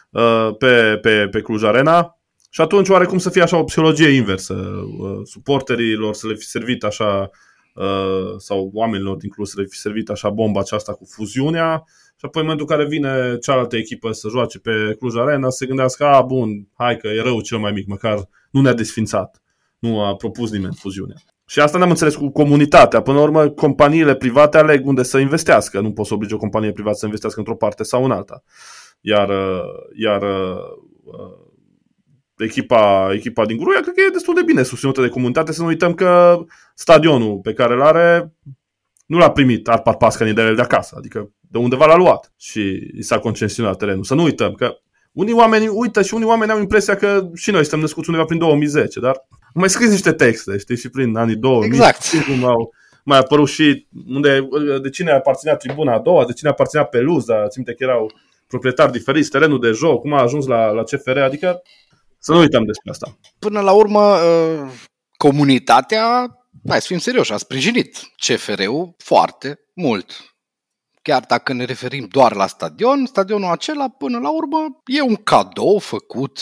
uh, 0.10 0.50
pe, 0.58 0.98
pe, 1.02 1.28
pe 1.32 1.42
Cluj 1.42 1.64
Arena. 1.64 2.20
Și 2.50 2.62
atunci 2.62 2.90
oarecum 2.90 3.18
să 3.18 3.30
fie 3.30 3.42
așa 3.42 3.58
o 3.58 3.64
psihologie 3.64 4.10
inversă, 4.10 4.54
uh, 4.54 5.20
suporterilor 5.24 6.14
să 6.14 6.28
le 6.28 6.34
fi 6.34 6.46
servit 6.46 6.84
așa, 6.84 7.30
uh, 7.76 8.34
sau 8.38 8.72
oamenilor 8.74 9.18
din 9.18 9.30
Cluj 9.30 9.48
să 9.48 9.60
le 9.62 9.68
fi 9.70 9.78
servit 9.78 10.10
așa 10.10 10.30
bomba 10.30 10.60
aceasta 10.60 10.94
cu 10.94 11.06
fuziunea 11.06 11.84
și 12.22 12.28
apoi 12.28 12.42
în 12.42 12.48
momentul 12.48 12.68
în 12.70 12.78
care 12.78 12.90
vine 12.90 13.38
cealaltă 13.38 13.78
echipă 13.78 14.12
să 14.12 14.30
joace 14.30 14.60
pe 14.60 14.96
Cluj 15.00 15.16
Arena, 15.16 15.50
să 15.50 15.58
se 15.58 15.66
gândească, 15.66 16.06
a, 16.06 16.22
bun, 16.22 16.68
hai 16.74 16.98
că 16.98 17.08
e 17.08 17.22
rău 17.22 17.42
cel 17.42 17.58
mai 17.58 17.72
mic, 17.72 17.88
măcar 17.88 18.30
nu 18.52 18.62
ne-a 18.62 18.74
desfințat, 18.74 19.42
nu 19.80 20.02
a 20.04 20.16
propus 20.16 20.52
nimeni 20.52 20.76
fuziunea. 20.76 21.16
Și 21.52 21.60
asta 21.60 21.78
ne-am 21.78 21.90
înțeles 21.90 22.16
cu 22.16 22.30
comunitatea. 22.30 23.02
Până 23.02 23.18
la 23.18 23.24
urmă, 23.24 23.50
companiile 23.50 24.16
private 24.16 24.58
aleg 24.58 24.86
unde 24.86 25.04
să 25.04 25.18
investească. 25.18 25.80
Nu 25.80 25.92
poți 25.92 26.08
să 26.08 26.14
obligi 26.14 26.34
o 26.34 26.38
companie 26.38 26.72
privată 26.72 26.98
să 26.98 27.06
investească 27.06 27.40
într-o 27.40 27.56
parte 27.56 27.84
sau 27.84 28.04
în 28.04 28.12
alta. 28.12 28.44
Iar, 29.02 29.30
iar 29.94 30.22
uh, 30.22 30.58
echipa, 32.38 33.14
echipa 33.14 33.46
din 33.46 33.58
Gruia 33.58 33.80
cred 33.82 33.94
că 33.94 34.02
e 34.02 34.10
destul 34.12 34.34
de 34.34 34.44
bine 34.44 34.64
susținută 34.64 35.02
de 35.02 35.10
comunitate. 35.10 35.52
Să 35.52 35.62
nu 35.62 35.68
uităm 35.68 35.94
că 35.94 36.40
stadionul 36.76 37.38
pe 37.38 37.54
care 37.54 37.74
îl 37.74 37.82
are 37.82 38.34
nu 39.06 39.18
l-a 39.18 39.32
primit 39.32 39.68
Arpad 39.68 39.96
Pascani 39.96 40.34
de 40.34 40.42
el 40.42 40.56
de 40.56 40.62
acasă. 40.62 40.96
Adică 40.98 41.32
de 41.40 41.58
undeva 41.58 41.86
l-a 41.86 41.96
luat 41.96 42.34
și 42.38 42.92
i 42.94 43.02
s-a 43.02 43.20
concesionat 43.20 43.78
terenul. 43.78 44.04
Să 44.04 44.16
nu 44.16 44.24
uităm 44.24 44.54
că 44.54 44.74
unii 45.12 45.34
oameni 45.34 45.68
uită 45.68 46.02
și 46.02 46.14
unii 46.14 46.28
oameni 46.28 46.52
au 46.52 46.60
impresia 46.60 46.96
că 46.96 47.30
și 47.34 47.52
noi 47.52 47.62
suntem 47.62 47.80
născuți 47.80 48.10
undeva 48.10 48.28
prin 48.28 48.40
2010, 48.40 49.00
dar 49.00 49.28
mai 49.54 49.70
scris 49.70 49.90
niște 49.90 50.12
texte, 50.12 50.58
știi, 50.58 50.78
și 50.78 50.90
prin 50.90 51.16
anii 51.16 51.36
2000. 51.36 51.68
Exact. 51.68 52.26
Cum 52.26 52.44
au 52.44 52.74
mai 53.04 53.18
apărut 53.18 53.50
și 53.50 53.88
unde, 54.08 54.48
de 54.82 54.90
cine 54.90 55.12
aparținea 55.12 55.56
tribuna 55.56 55.94
a 55.94 56.00
doua, 56.00 56.26
de 56.26 56.34
cine 56.34 56.50
aparținea 56.50 56.86
Peluza, 56.86 57.48
ținte 57.48 57.74
că 57.74 57.84
erau 57.84 58.12
proprietari 58.48 58.92
diferiți, 58.92 59.30
terenul 59.30 59.60
de 59.60 59.72
joc, 59.72 60.02
cum 60.02 60.14
a 60.14 60.22
ajuns 60.22 60.46
la, 60.46 60.70
la 60.70 60.84
CFR, 60.84 61.18
adică 61.18 61.62
să 62.20 62.32
nu 62.32 62.40
uităm 62.40 62.66
despre 62.66 62.92
asta. 62.92 63.18
Până 63.40 63.60
la 63.60 63.72
urmă, 63.72 64.16
uh, 64.16 64.72
comunitatea, 65.18 66.36
hai 66.70 66.82
să 66.82 66.88
fim 66.88 66.98
serioși, 66.98 67.34
a 67.34 67.38
sprijinit 67.38 68.00
CFR-ul 68.18 68.96
foarte 68.98 69.60
mult. 69.74 70.36
Chiar 71.02 71.24
dacă 71.28 71.54
ne 71.54 71.66
referim 71.66 72.08
doar 72.12 72.36
la 72.36 72.48
stadion, 72.48 73.06
stadionul 73.06 73.52
acela, 73.52 73.90
până 73.90 74.20
la 74.20 74.30
urmă, 74.30 74.82
e 74.86 75.02
un 75.02 75.16
cadou 75.16 75.80
făcut 75.80 76.40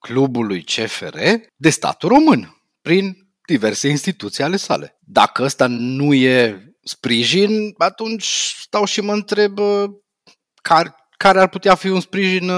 clubului 0.00 0.62
CFR 0.62 1.18
de 1.56 1.70
statul 1.70 2.08
român, 2.08 2.62
prin 2.82 3.16
diverse 3.46 3.88
instituții 3.88 4.44
ale 4.44 4.56
sale. 4.56 4.98
Dacă 5.00 5.42
ăsta 5.42 5.66
nu 5.68 6.14
e 6.14 6.64
sprijin, 6.82 7.74
atunci 7.78 8.54
stau 8.60 8.84
și 8.84 9.00
mă 9.00 9.12
întreb 9.12 9.58
care, 10.62 10.94
care 11.16 11.40
ar 11.40 11.48
putea 11.48 11.74
fi 11.74 11.88
un 11.88 12.00
sprijin 12.00 12.50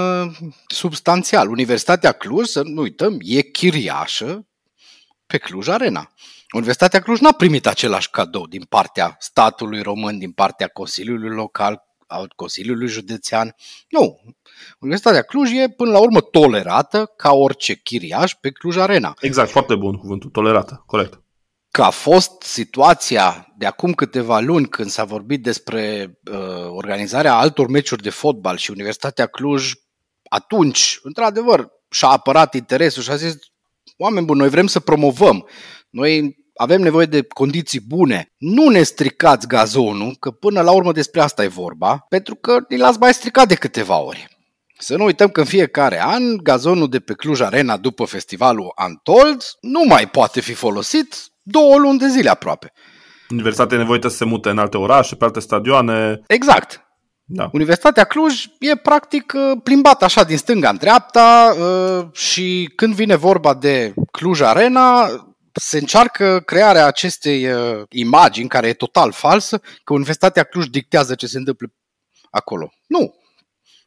substanțial. 0.67 1.49
Universitatea 1.49 2.11
Cluj, 2.11 2.47
să 2.47 2.61
nu 2.63 2.81
uităm, 2.81 3.17
e 3.19 3.41
chiriașă 3.41 4.47
pe 5.25 5.37
Cluj 5.37 5.67
Arena. 5.67 6.13
Universitatea 6.53 7.01
Cluj 7.01 7.19
n-a 7.19 7.31
primit 7.31 7.67
același 7.67 8.09
cadou 8.09 8.47
din 8.47 8.63
partea 8.63 9.15
statului 9.19 9.81
român, 9.81 10.17
din 10.17 10.31
partea 10.31 10.67
Consiliului 10.67 11.29
Local, 11.29 11.81
al 12.13 12.33
Consiliului 12.35 12.87
Județean. 12.87 13.55
Nu. 13.89 14.19
Universitatea 14.79 15.21
Cluj 15.21 15.51
e 15.51 15.69
până 15.69 15.91
la 15.91 15.99
urmă 15.99 16.21
tolerată 16.21 17.13
ca 17.17 17.33
orice 17.33 17.75
chiriaș 17.75 18.33
pe 18.33 18.49
Cluj 18.49 18.77
Arena. 18.77 19.13
Exact, 19.19 19.49
foarte 19.49 19.75
bun 19.75 19.95
cuvântul, 19.95 20.29
tolerată, 20.29 20.83
corect. 20.85 21.21
Că 21.71 21.83
a 21.83 21.89
fost 21.89 22.41
situația 22.41 23.53
de 23.57 23.65
acum 23.65 23.93
câteva 23.93 24.39
luni 24.39 24.67
când 24.67 24.89
s-a 24.89 25.03
vorbit 25.03 25.43
despre 25.43 26.17
uh, 26.31 26.67
organizarea 26.67 27.35
altor 27.35 27.67
meciuri 27.67 28.01
de 28.01 28.09
fotbal 28.09 28.57
și 28.57 28.71
Universitatea 28.71 29.25
Cluj 29.25 29.73
atunci, 30.29 30.99
într-adevăr, 31.01 31.71
și-a 31.89 32.07
apărat 32.07 32.53
interesul 32.53 33.03
și 33.03 33.11
a 33.11 33.15
zis 33.15 33.35
oameni 33.97 34.25
buni, 34.25 34.39
noi 34.39 34.49
vrem 34.49 34.67
să 34.67 34.79
promovăm. 34.79 35.47
Noi 35.89 36.42
avem 36.55 36.81
nevoie 36.81 37.05
de 37.05 37.23
condiții 37.27 37.79
bune. 37.79 38.33
Nu 38.37 38.69
ne 38.69 38.83
stricați 38.83 39.47
gazonul, 39.47 40.15
că 40.19 40.31
până 40.31 40.61
la 40.61 40.71
urmă 40.71 40.91
despre 40.91 41.21
asta 41.21 41.43
e 41.43 41.47
vorba, 41.47 42.05
pentru 42.09 42.35
că 42.35 42.57
ni 42.69 42.77
l-ați 42.77 42.99
mai 42.99 43.13
stricat 43.13 43.47
de 43.47 43.55
câteva 43.55 43.99
ori. 43.99 44.27
Să 44.77 44.95
nu 44.97 45.03
uităm 45.03 45.29
că 45.29 45.39
în 45.39 45.45
fiecare 45.45 46.03
an 46.03 46.37
gazonul 46.37 46.89
de 46.89 46.99
pe 46.99 47.13
Cluj 47.13 47.41
Arena 47.41 47.77
după 47.77 48.05
festivalul 48.05 48.71
Antold 48.75 49.43
nu 49.61 49.83
mai 49.87 50.07
poate 50.07 50.41
fi 50.41 50.53
folosit 50.53 51.15
două 51.41 51.77
luni 51.77 51.99
de 51.99 52.07
zile 52.07 52.29
aproape. 52.29 52.71
Universitatea 53.29 53.77
e 53.77 53.79
nevoită 53.79 54.07
să 54.07 54.15
se 54.15 54.25
mute 54.25 54.49
în 54.49 54.57
alte 54.57 54.77
orașe, 54.77 55.15
pe 55.15 55.23
alte 55.23 55.39
stadioane. 55.39 56.21
Exact. 56.27 56.83
Da. 57.25 57.49
Universitatea 57.51 58.03
Cluj 58.03 58.45
e 58.59 58.75
practic 58.75 59.33
uh, 59.35 59.57
plimbată 59.63 60.05
așa 60.05 60.23
din 60.23 60.37
stânga 60.37 60.69
în 60.69 60.75
dreapta 60.75 61.55
uh, 61.59 62.05
și 62.11 62.71
când 62.75 62.93
vine 62.93 63.15
vorba 63.15 63.53
de 63.53 63.93
Cluj 64.11 64.41
Arena, 64.41 65.09
se 65.53 65.77
încearcă 65.77 66.39
crearea 66.39 66.85
acestei 66.85 67.51
uh, 67.51 67.81
imagini, 67.89 68.49
care 68.49 68.67
e 68.67 68.73
total 68.73 69.11
falsă, 69.11 69.61
că 69.83 69.93
Universitatea 69.93 70.43
Cluj 70.43 70.65
dictează 70.65 71.15
ce 71.15 71.27
se 71.27 71.37
întâmplă 71.37 71.73
acolo. 72.29 72.73
Nu. 72.87 73.15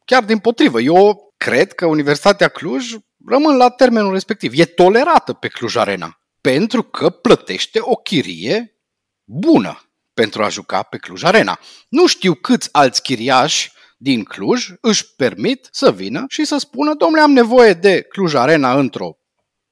Chiar 0.05 0.24
din 0.24 0.38
potrivă. 0.38 0.81
Eu 0.81 1.35
cred 1.37 1.72
că 1.72 1.87
Universitatea 1.87 2.48
Cluj 2.48 2.94
rămân 3.26 3.57
la 3.57 3.70
termenul 3.70 4.12
respectiv. 4.12 4.59
E 4.59 4.64
tolerată 4.64 5.33
pe 5.33 5.48
Cluj 5.48 5.76
Arena. 5.76 6.20
Pentru 6.40 6.83
că 6.83 7.11
plătește 7.11 7.79
o 7.83 7.94
chirie 7.94 8.81
bună 9.24 9.90
pentru 10.14 10.42
a 10.42 10.48
juca 10.48 10.83
pe 10.83 10.96
Cluj 10.96 11.22
Arena. 11.22 11.59
Nu 11.88 12.07
știu 12.07 12.35
câți 12.35 12.68
alți 12.72 13.02
chiriași 13.02 13.72
din 13.96 14.24
Cluj 14.24 14.68
își 14.81 15.14
permit 15.14 15.68
să 15.70 15.92
vină 15.92 16.24
și 16.29 16.44
să 16.44 16.57
spună, 16.59 16.94
domnule, 16.94 17.22
am 17.22 17.31
nevoie 17.31 17.72
de 17.72 18.02
Cluj 18.02 18.35
Arena 18.35 18.79
într-o 18.79 19.15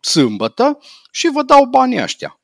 sâmbătă 0.05 0.79
și 1.11 1.31
vă 1.33 1.43
dau 1.43 1.65
banii 1.65 2.03
ăștia. 2.03 2.39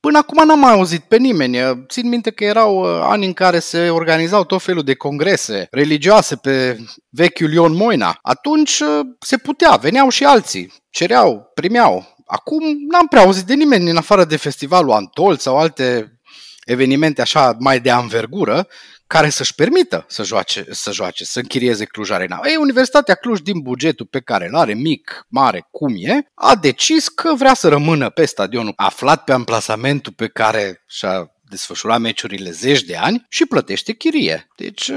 Până 0.00 0.18
acum 0.18 0.46
n-am 0.46 0.58
mai 0.58 0.72
auzit 0.72 1.04
pe 1.04 1.16
nimeni. 1.16 1.86
Țin 1.88 2.08
minte 2.08 2.30
că 2.30 2.44
erau 2.44 2.76
uh, 2.76 3.00
ani 3.02 3.26
în 3.26 3.32
care 3.32 3.58
se 3.58 3.90
organizau 3.90 4.44
tot 4.44 4.62
felul 4.62 4.82
de 4.82 4.94
congrese 4.94 5.66
religioase 5.70 6.36
pe 6.36 6.78
vechiul 7.10 7.52
Ion 7.52 7.74
Moina. 7.74 8.18
Atunci 8.22 8.80
uh, 8.80 9.00
se 9.18 9.36
putea, 9.36 9.76
veneau 9.76 10.08
și 10.08 10.24
alții, 10.24 10.72
cereau, 10.90 11.50
primeau. 11.54 12.14
Acum 12.26 12.62
n-am 12.90 13.06
prea 13.06 13.22
auzit 13.22 13.44
de 13.44 13.54
nimeni 13.54 13.90
în 13.90 13.96
afară 13.96 14.24
de 14.24 14.36
festivalul 14.36 14.92
Antol 14.92 15.36
sau 15.36 15.58
alte 15.58 16.18
evenimente 16.64 17.20
așa 17.20 17.56
mai 17.58 17.80
de 17.80 17.90
anvergură 17.90 18.66
care 19.06 19.28
să-și 19.28 19.54
permită 19.54 20.04
să 20.08 20.22
joace, 20.22 20.66
să 20.70 20.92
joace, 20.92 21.24
să 21.24 21.38
închirieze 21.38 21.84
Cluj 21.84 22.10
Arena. 22.10 22.40
Ei, 22.44 22.56
Universitatea 22.56 23.14
Cluj, 23.14 23.40
din 23.40 23.60
bugetul 23.60 24.06
pe 24.06 24.20
care 24.20 24.46
îl 24.46 24.56
are, 24.56 24.74
mic, 24.74 25.26
mare, 25.28 25.66
cum 25.70 25.94
e, 25.98 26.30
a 26.34 26.54
decis 26.54 27.08
că 27.08 27.34
vrea 27.34 27.54
să 27.54 27.68
rămână 27.68 28.10
pe 28.10 28.24
stadionul 28.24 28.72
aflat 28.76 29.24
pe 29.24 29.32
amplasamentul 29.32 30.12
pe 30.12 30.28
care 30.28 30.84
și-a 30.86 31.30
desfășura 31.48 31.98
meciurile 31.98 32.50
zeci 32.50 32.82
de 32.82 32.96
ani 32.96 33.26
și 33.28 33.46
plătește 33.46 33.92
chirie. 33.92 34.48
Deci, 34.56 34.90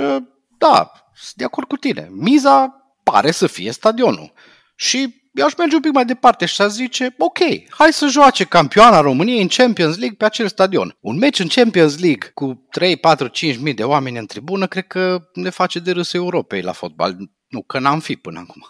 da, 0.58 0.92
sunt 1.14 1.36
de 1.36 1.44
acord 1.44 1.68
cu 1.68 1.76
tine. 1.76 2.08
Miza 2.12 2.84
pare 3.04 3.32
să 3.32 3.48
fie 3.48 3.72
stadionul. 3.72 4.34
Și 4.76 5.19
eu 5.32 5.46
aș 5.46 5.56
merge 5.58 5.76
un 5.76 5.82
pic 5.82 5.92
mai 5.92 6.06
departe 6.06 6.46
și 6.46 6.62
aș 6.62 6.70
zice, 6.70 7.16
ok, 7.18 7.38
hai 7.70 7.94
să 7.94 8.08
joace 8.08 8.44
campioana 8.44 9.02
României 9.02 9.42
în 9.42 9.48
Champions 9.48 9.98
League 9.98 10.16
pe 10.18 10.26
acel 10.26 10.48
stadion. 10.48 10.98
Un 11.00 11.18
meci 11.18 11.40
în 11.40 11.48
Champions 11.48 12.00
League 12.00 12.32
cu 12.34 12.68
3, 12.72 12.98
4, 12.98 13.28
5 13.28 13.58
mii 13.58 13.74
de 13.74 13.84
oameni 13.84 14.18
în 14.18 14.26
tribună, 14.26 14.68
cred 14.68 14.88
că 14.88 15.22
ne 15.34 15.50
face 15.50 15.80
de 15.80 15.92
râs 15.92 16.14
Europei 16.14 16.62
la 16.62 16.72
fotbal. 16.72 17.16
Nu, 17.48 17.62
că 17.62 17.80
n-am 17.80 18.00
fi 18.00 18.16
până 18.16 18.40
acum. 18.40 18.62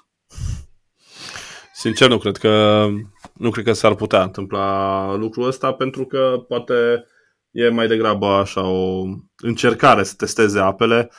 Sincer, 1.74 2.10
nu 2.10 2.18
cred 2.18 2.38
că 2.38 2.86
nu 3.34 3.50
cred 3.50 3.66
că 3.66 3.74
s-ar 3.74 3.96
putea 3.96 4.22
întâmpla 4.22 5.16
lucrul 5.16 5.48
ăsta, 5.48 5.74
pentru 5.74 6.06
că 6.06 6.46
poate 6.48 7.06
e 7.52 7.70
mai 7.70 7.88
degrabă 7.88 8.26
așa 8.26 8.68
o 8.68 9.04
încercare 9.38 10.04
să 10.04 10.14
testeze 10.18 10.60
apele 10.60 11.12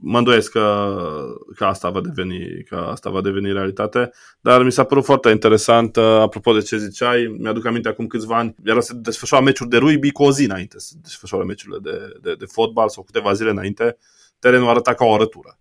Mă 0.00 0.18
îndoiesc 0.18 0.50
că, 0.50 0.94
că, 1.56 1.64
asta 1.64 1.90
va 1.90 2.00
deveni, 2.00 2.64
că 2.64 2.76
asta 2.76 3.10
va 3.10 3.20
deveni 3.20 3.52
realitate, 3.52 4.10
dar 4.40 4.62
mi 4.62 4.72
s-a 4.72 4.84
părut 4.84 5.04
foarte 5.04 5.30
interesant, 5.30 5.96
uh, 5.96 6.04
apropo 6.04 6.52
de 6.52 6.60
ce 6.60 6.76
ziceai, 6.76 7.36
mi-aduc 7.38 7.66
aminte 7.66 7.88
acum 7.88 8.06
câțiva 8.06 8.36
ani, 8.36 8.54
era 8.64 8.80
să 8.80 8.94
desfășoara 8.94 9.44
meciuri 9.44 9.70
de 9.70 9.76
rugby 9.76 10.10
cu 10.10 10.22
o 10.22 10.30
zi 10.30 10.44
înainte 10.44 10.78
să 10.78 10.94
desfășoare 11.02 11.44
meciurile 11.44 11.78
de, 11.82 12.18
de, 12.20 12.34
de 12.34 12.44
fotbal 12.44 12.88
sau 12.88 13.02
câteva 13.02 13.32
zile 13.32 13.50
înainte, 13.50 13.96
terenul 14.38 14.68
arăta 14.68 14.94
ca 14.94 15.04
o 15.04 15.14
arătură 15.14 15.58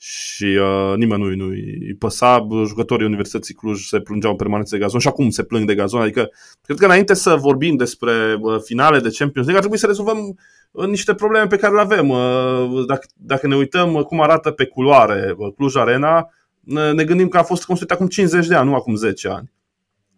și 0.00 0.44
uh, 0.44 0.96
nimeni 0.96 1.22
nu 1.22 1.44
nu-i 1.44 1.94
păsa. 1.98 2.46
Jucătorii 2.66 3.06
Universității 3.06 3.54
Cluj 3.54 3.86
se 3.86 4.00
plângeau 4.00 4.30
în 4.32 4.38
permanență 4.38 4.74
de 4.76 4.82
gazon 4.82 5.00
și 5.00 5.08
acum 5.08 5.30
se 5.30 5.42
plâng 5.42 5.66
de 5.66 5.74
gazon. 5.74 6.00
Adică, 6.00 6.30
cred 6.62 6.78
că 6.78 6.84
înainte 6.84 7.14
să 7.14 7.34
vorbim 7.34 7.76
despre 7.76 8.38
uh, 8.40 8.60
finale 8.64 8.98
de 8.98 9.14
Champions 9.18 9.46
League, 9.46 9.54
ar 9.54 9.60
trebui 9.60 9.78
să 9.78 9.86
rezolvăm 9.86 10.38
uh, 10.70 10.86
niște 10.86 11.14
probleme 11.14 11.46
pe 11.46 11.56
care 11.56 11.74
le 11.74 11.80
avem. 11.80 12.08
Uh, 12.08 12.86
dacă, 12.86 13.06
dacă 13.14 13.46
ne 13.46 13.56
uităm 13.56 13.94
uh, 13.94 14.04
cum 14.04 14.20
arată 14.20 14.50
pe 14.50 14.66
culoare 14.66 15.34
uh, 15.36 15.52
Cluj 15.56 15.76
Arena, 15.76 16.30
ne, 16.60 16.92
ne 16.92 17.04
gândim 17.04 17.28
că 17.28 17.38
a 17.38 17.42
fost 17.42 17.64
construit 17.64 17.90
acum 17.92 18.06
50 18.06 18.46
de 18.46 18.54
ani, 18.54 18.68
nu 18.68 18.74
acum 18.74 18.94
10 18.94 19.28
ani. 19.28 19.52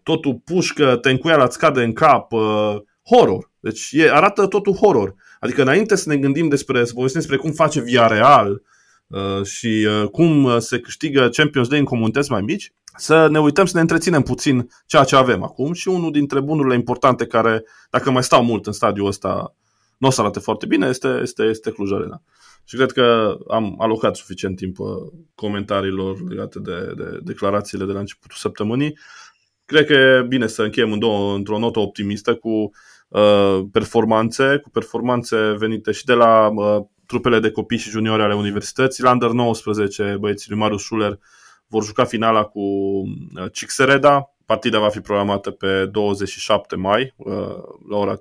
Totul 0.03 0.41
pușcă, 0.45 0.97
te 0.97 1.11
încuia 1.11 1.45
îți 1.45 1.59
cade 1.59 1.83
în 1.83 1.93
cap, 1.93 2.33
uh, 2.33 2.77
horror. 3.07 3.51
Deci 3.61 3.89
e, 3.93 4.11
arată 4.13 4.47
totul 4.47 4.75
horror. 4.75 5.15
Adică 5.41 5.63
înainte 5.63 5.97
să 5.97 6.09
ne 6.09 6.17
gândim 6.17 6.49
despre, 6.49 6.85
să 6.85 6.93
povestim 6.93 7.21
despre 7.21 7.39
cum 7.39 7.53
face 7.53 7.81
via 7.81 8.07
real, 8.07 8.51
Uh, 8.51 8.59
și 9.45 9.89
uh, 9.89 10.09
cum 10.09 10.45
uh, 10.45 10.57
se 10.59 10.81
câștigă 10.81 11.21
Champions 11.21 11.69
League 11.69 11.79
în 11.79 11.85
comunități 11.85 12.31
mai 12.31 12.41
mici, 12.41 12.73
să 12.97 13.29
ne 13.29 13.41
uităm 13.41 13.67
să 13.67 13.73
ne 13.75 13.81
întreținem 13.81 14.23
puțin 14.23 14.69
ceea 14.87 15.05
ce 15.05 15.17
avem 15.17 15.43
acum 15.43 15.73
și 15.73 15.89
unul 15.89 16.13
dintre 16.13 16.41
bunurile 16.41 16.75
importante 16.75 17.27
care, 17.27 17.65
dacă 17.91 18.11
mai 18.11 18.23
stau 18.23 18.45
mult 18.45 18.67
în 18.67 18.73
stadiul 18.73 19.07
ăsta, 19.07 19.55
nu 19.99 20.09
o 20.09 20.11
să 20.11 20.21
arate 20.21 20.39
foarte 20.39 20.67
bine, 20.67 20.87
este, 20.87 21.19
este, 21.23 21.43
este 21.43 21.71
Cluj 21.71 21.93
Arena. 21.93 22.23
Și 22.65 22.77
cred 22.77 22.93
că 22.93 23.37
am 23.49 23.75
alocat 23.79 24.17
suficient 24.17 24.57
timp 24.57 24.77
comentariilor 25.35 26.29
legate 26.29 26.59
de, 26.59 26.93
de 26.97 27.19
declarațiile 27.23 27.85
de 27.85 27.93
la 27.93 27.99
începutul 27.99 28.37
săptămânii. 28.37 28.99
Cred 29.65 29.87
că 29.87 29.93
e 29.93 30.25
bine 30.29 30.47
să 30.47 30.63
încheiem 30.63 30.93
în 30.93 30.99
două, 30.99 31.35
într-o 31.35 31.59
notă 31.59 31.79
optimistă 31.79 32.35
cu 32.35 32.71
uh, 33.09 33.61
performanțe, 33.73 34.59
cu 34.63 34.71
performanțe 34.71 35.55
venite 35.59 35.91
și 35.91 36.05
de 36.05 36.13
la 36.13 36.49
uh, 36.49 36.85
trupele 37.11 37.41
de 37.41 37.51
copii 37.51 37.79
și 37.79 37.91
juniori 37.91 38.23
ale 38.23 38.35
universității. 38.35 39.03
La 39.03 39.11
Under 39.11 39.31
19, 39.31 40.17
băieții 40.21 40.51
lui 40.51 40.59
Marius 40.59 40.83
Schuller 40.83 41.19
vor 41.67 41.85
juca 41.85 42.05
finala 42.05 42.45
cu 42.45 42.61
uh, 42.61 43.53
Cixereda. 43.53 44.35
Partida 44.45 44.79
va 44.79 44.89
fi 44.89 45.01
programată 45.01 45.51
pe 45.51 45.87
27 45.87 46.77
mai, 46.77 47.15
uh, 47.17 47.35
la 47.89 47.97
ora 47.97 48.17
17.30, 48.17 48.19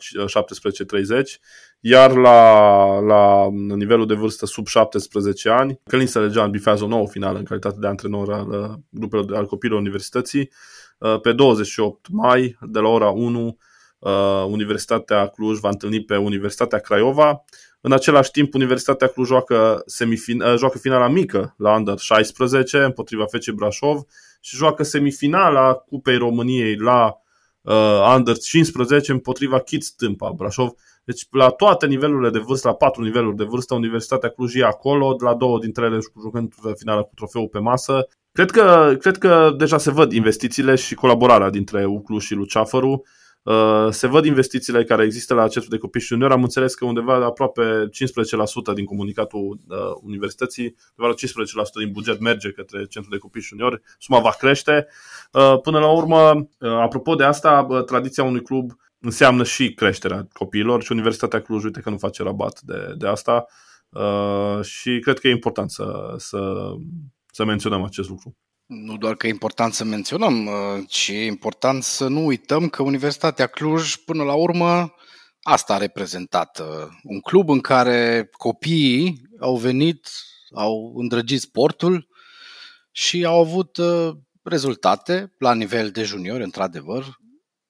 iar 1.80 2.14
la, 2.14 3.00
la 3.00 3.48
nivelul 3.76 4.08
de 4.08 4.14
vârstă 4.14 4.46
sub 4.46 4.68
17 4.68 5.50
ani, 5.50 5.80
Călin 5.88 6.08
Sălegean 6.08 6.52
bifează 6.52 6.84
o 6.84 6.88
nouă 6.88 7.08
finală 7.08 7.38
în 7.38 7.44
calitate 7.44 7.78
de 7.80 7.88
antrenor 7.88 8.34
al 8.34 8.50
uh, 8.50 8.78
grupelor 8.90 9.26
de, 9.26 9.36
al 9.36 9.46
copiilor 9.46 9.80
universității. 9.80 10.52
Pe 11.22 11.32
28 11.32 12.08
mai, 12.10 12.58
de 12.62 12.80
la 12.80 12.88
ora 12.88 13.10
1, 13.10 13.58
Universitatea 14.48 15.28
Cluj 15.28 15.60
va 15.60 15.70
întâlni 15.70 16.04
pe 16.04 16.16
Universitatea 16.16 16.80
Craiova. 16.80 17.44
În 17.82 17.92
același 17.92 18.32
timp, 18.32 18.54
Universitatea 18.54 19.08
Cluj 19.08 19.28
joacă, 19.28 19.84
semifin- 19.86 20.42
uh, 20.42 20.58
joacă 20.58 20.78
finala 20.78 21.08
mică 21.08 21.54
la 21.58 21.76
Under 21.76 21.98
16 21.98 22.78
împotriva 22.78 23.26
FC 23.26 23.50
Brașov 23.52 24.02
și 24.42 24.56
joacă 24.56 24.84
semifinala 24.84 25.74
Cupei 25.74 26.18
României 26.18 26.76
la 26.76 27.14
uh, 27.62 28.14
Under 28.16 28.38
15 28.38 29.12
împotriva 29.12 29.60
Kids 29.60 29.92
Tâmpa 29.92 30.32
Brașov. 30.36 30.72
Deci 31.04 31.28
la 31.32 31.50
toate 31.50 31.86
nivelurile 31.86 32.30
de 32.30 32.40
vârstă, 32.40 32.68
la 32.68 32.74
patru 32.74 33.04
niveluri 33.04 33.36
de 33.36 33.44
vârstă, 33.44 33.74
Universitatea 33.74 34.30
Cluj 34.30 34.56
e 34.56 34.64
acolo, 34.64 35.16
la 35.24 35.36
două 35.36 35.60
dintre 35.60 35.86
ele 35.86 36.00
jucând 36.22 36.54
finala 36.78 37.02
cu 37.02 37.12
trofeul 37.16 37.48
pe 37.48 37.60
masă. 37.60 38.08
Cred 38.32 38.52
că, 38.52 38.96
cred 39.00 39.18
că 39.18 39.54
deja 39.58 39.78
se 39.78 39.92
văd 39.92 40.12
investițiile 40.12 40.76
și 40.76 40.96
colaborarea 40.96 41.50
dintre 41.50 41.86
Uclu 41.86 42.18
și 42.18 42.34
Luceafăru. 42.34 43.04
Uh, 43.44 43.88
se 43.90 44.08
văd 44.08 44.26
investițiile 44.26 44.84
care 44.84 45.04
există 45.04 45.34
la 45.34 45.48
centrul 45.48 45.76
de 45.76 45.78
copii 45.78 46.02
și 46.02 46.08
juniori. 46.08 46.34
Am 46.34 46.44
înțeles 46.44 46.76
că 46.76 46.86
undeva 46.86 47.26
aproape 47.26 47.90
15% 48.72 48.74
din 48.74 48.86
comunicatul 48.86 49.60
uh, 49.70 49.78
universității, 50.02 50.76
undeva 50.96 51.16
la 51.22 51.64
15% 51.64 51.84
din 51.84 51.92
buget 51.92 52.20
merge 52.20 52.52
către 52.52 52.78
centrul 52.78 53.14
de 53.14 53.18
copii 53.18 53.42
și 53.42 53.48
juniori. 53.48 53.82
Suma 53.98 54.20
va 54.20 54.36
crește. 54.38 54.88
Uh, 55.32 55.60
până 55.62 55.80
la 55.80 55.92
urmă, 55.92 56.50
apropo 56.60 57.16
de 57.16 57.24
asta, 57.24 57.84
tradiția 57.86 58.24
unui 58.24 58.42
club 58.42 58.72
înseamnă 59.00 59.44
și 59.44 59.74
creșterea 59.74 60.28
copiilor 60.34 60.84
și 60.84 60.92
Universitatea 60.92 61.42
Cluj, 61.42 61.64
uite 61.64 61.80
că 61.80 61.90
nu 61.90 61.98
face 61.98 62.24
rabat 62.24 62.62
de, 62.62 62.94
de 62.98 63.08
asta 63.08 63.46
și 64.62 65.00
cred 65.00 65.20
că 65.20 65.28
e 65.28 65.32
important 65.32 65.72
să, 65.72 66.14
să, 66.18 66.72
să 67.32 67.46
menționăm 67.46 67.84
acest 67.84 68.10
lucru 68.10 68.36
nu 68.70 68.98
doar 68.98 69.16
că 69.16 69.28
e 69.28 69.30
important 69.30 69.74
să 69.74 69.84
menționăm, 69.84 70.46
uh, 70.46 70.84
ci 70.88 71.08
e 71.08 71.26
important 71.26 71.84
să 71.84 72.08
nu 72.08 72.26
uităm 72.26 72.70
că 72.70 72.84
Universitatea 72.84 73.48
Cluj, 73.48 73.96
până 73.96 74.24
la 74.24 74.34
urmă, 74.34 74.94
asta 75.42 75.74
a 75.74 75.78
reprezentat. 75.78 76.60
Uh, 76.60 76.88
un 77.04 77.20
club 77.20 77.50
în 77.50 77.60
care 77.60 78.30
copiii 78.32 79.22
au 79.40 79.56
venit, 79.56 80.10
au 80.56 80.94
îndrăgit 80.96 81.42
sportul 81.42 82.08
și 82.92 83.26
au 83.26 83.40
avut 83.40 83.78
uh, 83.78 84.10
rezultate 84.44 85.34
la 85.38 85.54
nivel 85.54 85.90
de 85.90 86.04
juniori, 86.04 86.44
într-adevăr, 86.44 87.20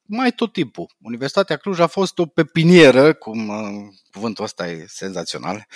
mai 0.02 0.32
tot 0.32 0.54
timpul. 0.54 0.96
Universitatea 1.02 1.58
Cluj 1.58 1.80
a 1.80 1.88
fost 1.88 2.20
o 2.20 2.26
pepinieră, 2.26 3.14
cum 3.14 3.52
cuvântul 4.12 4.44
ăsta 4.44 4.68
e 4.68 4.86
senzațional, 4.88 5.68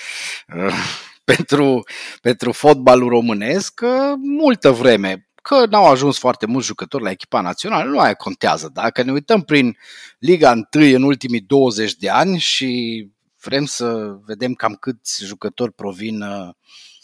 pentru, 1.36 1.83
pentru 2.21 2.51
fotbalul 2.51 3.09
românesc 3.09 3.81
multă 4.21 4.71
vreme. 4.71 5.27
Că 5.41 5.65
n-au 5.69 5.86
ajuns 5.86 6.17
foarte 6.17 6.45
mulți 6.45 6.67
jucători 6.67 7.03
la 7.03 7.09
echipa 7.09 7.41
națională, 7.41 7.89
nu 7.89 7.99
aia 7.99 8.13
contează. 8.13 8.69
Dacă 8.73 9.03
ne 9.03 9.12
uităm 9.12 9.41
prin 9.41 9.77
Liga 10.19 10.51
1 10.75 10.86
în 10.95 11.03
ultimii 11.03 11.41
20 11.41 11.95
de 11.95 12.09
ani 12.09 12.39
și 12.39 13.07
vrem 13.41 13.65
să 13.65 14.17
vedem 14.25 14.53
cam 14.53 14.73
câți 14.73 15.25
jucători 15.25 15.73
provin 15.73 16.21
uh, 16.21 16.49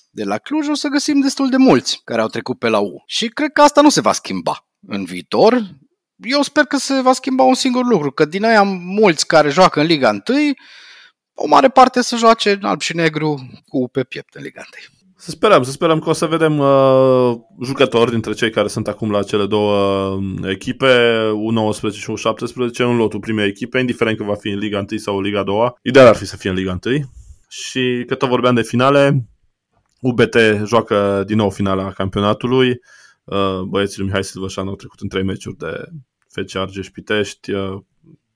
de 0.10 0.24
la 0.24 0.38
Cluj, 0.38 0.68
o 0.68 0.74
să 0.74 0.88
găsim 0.88 1.20
destul 1.20 1.50
de 1.50 1.58
mulți 1.58 2.02
care 2.04 2.22
au 2.22 2.28
trecut 2.28 2.60
pe 2.60 2.68
la 2.68 2.80
U. 2.80 3.04
Și 3.06 3.28
cred 3.28 3.52
că 3.52 3.62
asta 3.62 3.82
nu 3.82 3.90
se 3.90 4.02
va 4.02 4.12
schimba 4.12 4.68
în 4.88 5.04
viitor. 5.06 5.68
Eu 6.16 6.42
sper 6.42 6.64
că 6.64 6.78
se 6.78 7.02
va 7.02 7.14
schimba 7.14 7.44
un 7.44 7.54
singur 7.54 7.86
lucru, 7.86 8.12
că 8.12 8.26
din 8.26 8.44
aia 8.44 8.64
mulți 8.64 9.28
care 9.28 9.50
joacă 9.50 9.80
în 9.80 9.86
Liga 9.86 10.10
1 10.10 10.40
o 11.42 11.48
mare 11.48 11.70
parte 11.70 12.02
să 12.02 12.16
joace 12.16 12.52
în 12.52 12.64
alb 12.64 12.82
și 12.82 12.96
negru 12.96 13.50
cu 13.68 13.90
pe 13.92 14.04
piept 14.04 14.34
în 14.34 14.44
Liga 14.44 14.62
1. 14.90 15.00
Să 15.16 15.30
sperăm, 15.32 15.64
să 15.64 15.72
sperăm 15.72 16.00
că 16.00 16.10
o 16.10 16.14
să 16.14 16.26
vedem 16.26 16.58
uh, 16.58 17.36
jucători 17.64 18.12
dintre 18.12 18.34
cei 18.34 18.52
care 18.52 18.68
sunt 18.68 18.88
acum 18.88 19.12
la 19.12 19.24
cele 19.24 19.46
două 19.46 20.10
uh, 20.10 20.50
echipe, 20.50 20.88
U19 21.32 21.94
și 21.94 22.12
U17, 22.12 22.78
în 22.78 22.96
lotul 22.96 23.20
primei 23.20 23.48
echipe, 23.48 23.80
indiferent 23.80 24.18
că 24.18 24.24
va 24.24 24.36
fi 24.36 24.50
în 24.50 24.60
Liga 24.60 24.86
1 24.92 25.00
sau 25.00 25.22
Liga 25.22 25.44
2. 25.44 25.74
Ideal 25.82 26.08
ar 26.08 26.16
fi 26.16 26.26
să 26.26 26.38
fie 26.38 26.50
în 26.50 26.56
Liga 26.56 26.80
1. 26.86 26.96
Și 27.50 28.04
că 28.08 28.16
tot 28.16 28.30
vorbeam 28.30 28.56
de 28.56 28.62
finale, 28.62 29.26
UBT 30.00 30.36
joacă 30.66 31.24
din 31.26 31.38
nou 31.38 31.50
finala 31.50 31.92
campionatului. 31.92 32.80
Uh, 33.24 33.62
băieții 33.68 33.98
lui 33.98 34.08
Mihai 34.08 34.24
Silvășan 34.24 34.68
au 34.68 34.76
trecut 34.76 35.00
în 35.00 35.08
trei 35.08 35.24
meciuri 35.24 35.58
de 35.58 35.84
FC 36.28 36.56
Argeș 36.56 36.90
Pitești, 36.90 37.52
uh, 37.52 37.78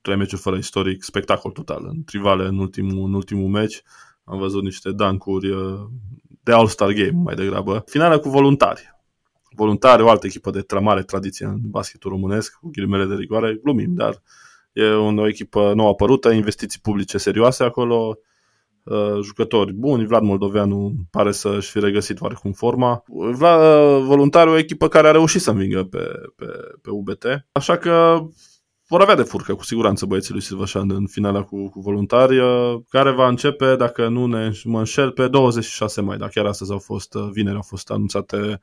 trei 0.04 0.16
meciuri 0.16 0.40
fără 0.40 0.56
istoric, 0.56 1.02
spectacol 1.02 1.50
total. 1.50 1.84
În 1.88 2.04
trivale, 2.04 2.46
în 2.46 2.58
ultimul, 2.58 3.06
în 3.06 3.14
ultimul 3.14 3.48
meci, 3.48 3.82
am 4.24 4.38
văzut 4.38 4.62
niște 4.62 4.90
dancuri 4.92 5.50
uh, 5.50 5.80
de 6.42 6.52
All-Star 6.52 6.92
Game 6.92 7.22
mai 7.24 7.34
degrabă. 7.34 7.82
Finala 7.86 8.18
cu 8.18 8.28
voluntari. 8.28 8.94
Voluntari, 9.56 10.02
o 10.02 10.08
altă 10.08 10.26
echipă 10.26 10.50
de 10.50 10.64
mare 10.80 11.02
tradiție 11.02 11.46
în 11.46 11.58
basketul 11.60 12.10
românesc, 12.10 12.58
cu 12.60 12.70
ghilimele 12.70 13.04
de 13.04 13.14
rigoare, 13.14 13.58
glumim, 13.62 13.94
dar 13.94 14.22
e 14.72 14.84
o 14.84 15.28
echipă 15.28 15.72
nou 15.74 15.88
apărută, 15.88 16.30
investiții 16.30 16.80
publice 16.80 17.18
serioase 17.18 17.64
acolo, 17.64 18.18
uh, 18.82 19.18
jucători 19.22 19.72
buni, 19.72 20.06
Vlad 20.06 20.22
Moldoveanu 20.22 20.92
pare 21.10 21.32
să-și 21.32 21.70
fi 21.70 21.80
regăsit 21.80 22.20
oarecum 22.20 22.52
forma. 22.52 23.02
Vlad, 23.06 23.60
uh, 23.60 24.06
voluntari 24.06 24.50
o 24.50 24.58
echipă 24.58 24.88
care 24.88 25.08
a 25.08 25.10
reușit 25.10 25.40
să 25.40 25.50
învingă 25.50 25.84
pe, 25.84 26.10
pe, 26.36 26.46
pe 26.82 26.90
UBT, 26.90 27.24
așa 27.52 27.76
că 27.76 28.26
vor 28.88 29.00
avea 29.00 29.14
de 29.14 29.22
furcă, 29.22 29.54
cu 29.54 29.64
siguranță, 29.64 30.06
băieții 30.06 30.32
lui 30.32 30.42
Silvășan 30.42 30.90
în 30.90 31.06
finala 31.06 31.42
cu, 31.42 31.68
cu 31.68 31.80
voluntari, 31.80 32.38
uh, 32.38 32.80
care 32.88 33.10
va 33.10 33.28
începe, 33.28 33.76
dacă 33.76 34.08
nu 34.08 34.26
ne 34.26 34.50
mă 34.64 34.78
înșel, 34.78 35.10
pe 35.10 35.28
26 35.28 36.00
mai, 36.00 36.16
dar 36.16 36.28
chiar 36.28 36.46
astăzi 36.46 36.72
au 36.72 36.78
fost, 36.78 37.14
uh, 37.14 37.28
vineri 37.32 37.56
au 37.56 37.62
fost 37.62 37.90
anunțate 37.90 38.60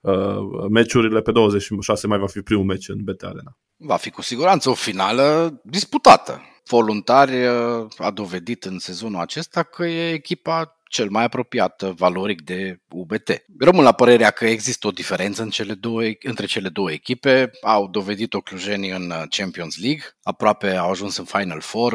uh, 0.00 0.36
meciurile, 0.70 1.20
pe 1.20 1.32
26 1.32 2.06
mai 2.06 2.18
va 2.18 2.26
fi 2.26 2.40
primul 2.40 2.64
meci 2.64 2.88
în 2.88 2.98
BT 3.04 3.22
Arena. 3.22 3.56
Va 3.76 3.96
fi 3.96 4.10
cu 4.10 4.22
siguranță 4.22 4.70
o 4.70 4.74
finală 4.74 5.60
disputată. 5.64 6.40
Voluntari 6.68 7.46
uh, 7.46 7.86
a 7.96 8.10
dovedit 8.10 8.64
în 8.64 8.78
sezonul 8.78 9.20
acesta 9.20 9.62
că 9.62 9.86
e 9.86 10.12
echipa 10.12 10.80
cel 10.94 11.08
mai 11.10 11.24
apropiat 11.24 11.82
valoric 11.82 12.42
de 12.42 12.80
UBT. 12.88 13.44
Rămân 13.58 13.84
la 13.84 13.92
părerea 13.92 14.30
că 14.30 14.46
există 14.46 14.86
o 14.86 14.90
diferență 14.90 15.42
în 15.42 15.50
cele 15.50 15.74
două, 15.74 16.02
între 16.22 16.46
cele 16.46 16.68
două 16.68 16.90
echipe. 16.92 17.50
Au 17.62 17.88
dovedit-o 17.88 18.40
clujenii 18.40 18.90
în 18.90 19.12
Champions 19.28 19.80
League, 19.80 20.02
aproape 20.22 20.74
au 20.74 20.90
ajuns 20.90 21.16
în 21.16 21.24
Final 21.24 21.60
Four. 21.60 21.94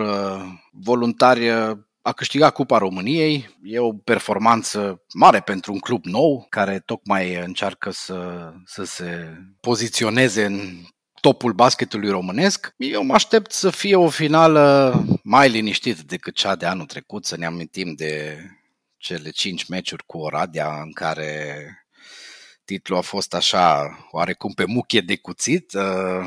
Voluntari 0.72 1.50
a 2.02 2.12
câștigat 2.16 2.54
Cupa 2.54 2.78
României. 2.78 3.58
E 3.64 3.80
o 3.80 3.94
performanță 3.94 5.02
mare 5.14 5.40
pentru 5.40 5.74
un 5.74 5.80
club 5.80 6.06
nou 6.06 6.46
care 6.50 6.80
tocmai 6.86 7.36
încearcă 7.46 7.92
să, 7.92 8.50
să 8.66 8.84
se 8.84 9.38
poziționeze 9.60 10.46
în 10.46 10.60
topul 11.22 11.54
basketului 11.54 12.10
românesc. 12.10 12.74
Eu 12.78 13.04
mă 13.04 13.14
aștept 13.14 13.52
să 13.52 13.70
fie 13.70 13.96
o 13.96 14.10
finală 14.10 14.94
mai 15.24 15.50
liniștită 15.50 16.02
decât 16.06 16.36
cea 16.36 16.56
de 16.56 16.66
anul 16.66 16.86
trecut, 16.86 17.26
să 17.26 17.38
ne 17.38 17.46
amintim 17.46 17.94
de 17.94 18.38
cele 19.00 19.30
cinci 19.30 19.68
meciuri 19.68 20.06
cu 20.06 20.18
Oradea 20.18 20.82
în 20.82 20.92
care 20.92 21.66
titlul 22.66 22.98
a 22.98 23.02
fost 23.02 23.34
așa 23.34 23.98
oarecum 24.12 24.52
pe 24.52 24.66
muchie 24.66 25.02
de 25.02 25.16
cuțit, 25.16 25.74
uh, 25.74 26.26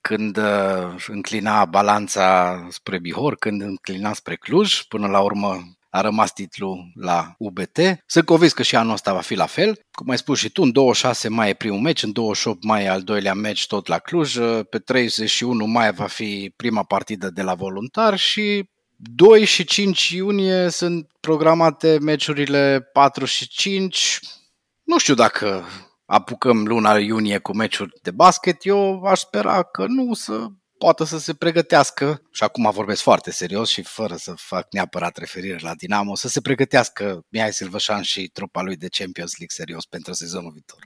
când 0.00 0.36
uh, 0.36 1.06
înclina 1.06 1.64
balanța 1.64 2.58
spre 2.70 2.98
Bihor, 2.98 3.36
când 3.36 3.62
înclina 3.62 4.12
spre 4.12 4.36
Cluj, 4.36 4.82
până 4.82 5.06
la 5.06 5.20
urmă 5.20 5.78
a 5.90 6.00
rămas 6.00 6.32
titlul 6.32 6.92
la 6.94 7.34
UBT. 7.38 7.78
Sunt 8.06 8.24
convins 8.24 8.52
că 8.52 8.62
și 8.62 8.76
anul 8.76 8.92
ăsta 8.92 9.12
va 9.12 9.20
fi 9.20 9.34
la 9.34 9.46
fel. 9.46 9.80
Cum 9.90 10.10
ai 10.10 10.18
spus 10.18 10.38
și 10.38 10.50
tu, 10.50 10.62
în 10.62 10.72
26 10.72 11.28
mai 11.28 11.48
e 11.48 11.54
primul 11.54 11.80
meci, 11.80 12.02
în 12.02 12.12
28 12.12 12.62
mai 12.62 12.84
e 12.84 12.88
al 12.88 13.02
doilea 13.02 13.34
meci 13.34 13.66
tot 13.66 13.86
la 13.86 13.98
Cluj, 13.98 14.34
uh, 14.36 14.66
pe 14.70 14.78
31 14.78 15.66
mai 15.66 15.92
va 15.92 16.06
fi 16.06 16.52
prima 16.56 16.82
partidă 16.82 17.30
de 17.30 17.42
la 17.42 17.54
voluntar 17.54 18.18
și 18.18 18.70
2 19.00 19.44
și 19.44 19.64
5 19.64 20.08
iunie 20.08 20.68
sunt 20.68 21.10
programate 21.20 21.98
meciurile 22.00 22.88
4 22.92 23.24
și 23.24 23.48
5. 23.48 24.20
Nu 24.84 24.98
știu 24.98 25.14
dacă 25.14 25.64
apucăm 26.06 26.66
luna 26.66 26.98
iunie 26.98 27.38
cu 27.38 27.56
meciuri 27.56 27.92
de 28.02 28.10
basket, 28.10 28.66
eu 28.66 29.02
aș 29.02 29.18
spera 29.18 29.62
că 29.62 29.84
nu 29.86 30.14
să 30.14 30.46
poată 30.78 31.04
să 31.04 31.18
se 31.18 31.34
pregătească, 31.34 32.22
și 32.32 32.42
acum 32.42 32.70
vorbesc 32.70 33.02
foarte 33.02 33.30
serios 33.30 33.68
și 33.68 33.82
fără 33.82 34.16
să 34.16 34.32
fac 34.36 34.66
neapărat 34.72 35.16
referire 35.16 35.58
la 35.60 35.74
Dinamo, 35.74 36.14
să 36.14 36.28
se 36.28 36.40
pregătească 36.40 37.24
Mihai 37.28 37.52
Silvășan 37.52 38.02
și 38.02 38.28
trupa 38.28 38.62
lui 38.62 38.76
de 38.76 38.88
Champions 38.90 39.30
League 39.30 39.56
serios 39.56 39.84
pentru 39.84 40.12
sezonul 40.12 40.50
viitor. 40.52 40.78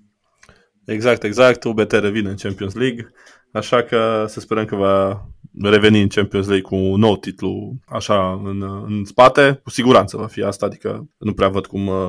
Exact, 0.85 1.23
exact. 1.23 1.65
UBT 1.65 1.93
revine 1.93 2.29
în 2.29 2.37
Champions 2.37 2.75
League, 2.75 3.13
așa 3.53 3.83
că 3.83 4.27
să 4.29 4.41
sperăm 4.41 4.65
că 4.65 4.77
va 4.77 5.27
reveni 5.61 6.03
în 6.03 6.09
Champions 6.09 6.47
League 6.47 6.69
cu 6.69 6.75
un 6.75 7.01
nou 7.01 7.17
titlu 7.17 7.77
așa 7.87 8.41
în, 8.45 8.63
în 8.87 9.05
spate. 9.05 9.61
Cu 9.63 9.71
siguranță 9.71 10.17
va 10.17 10.27
fi 10.27 10.43
asta, 10.43 10.67
adică 10.67 11.09
nu 11.19 11.33
prea 11.33 11.49
văd 11.49 11.67
cum 11.67 11.87
uh, 11.87 12.09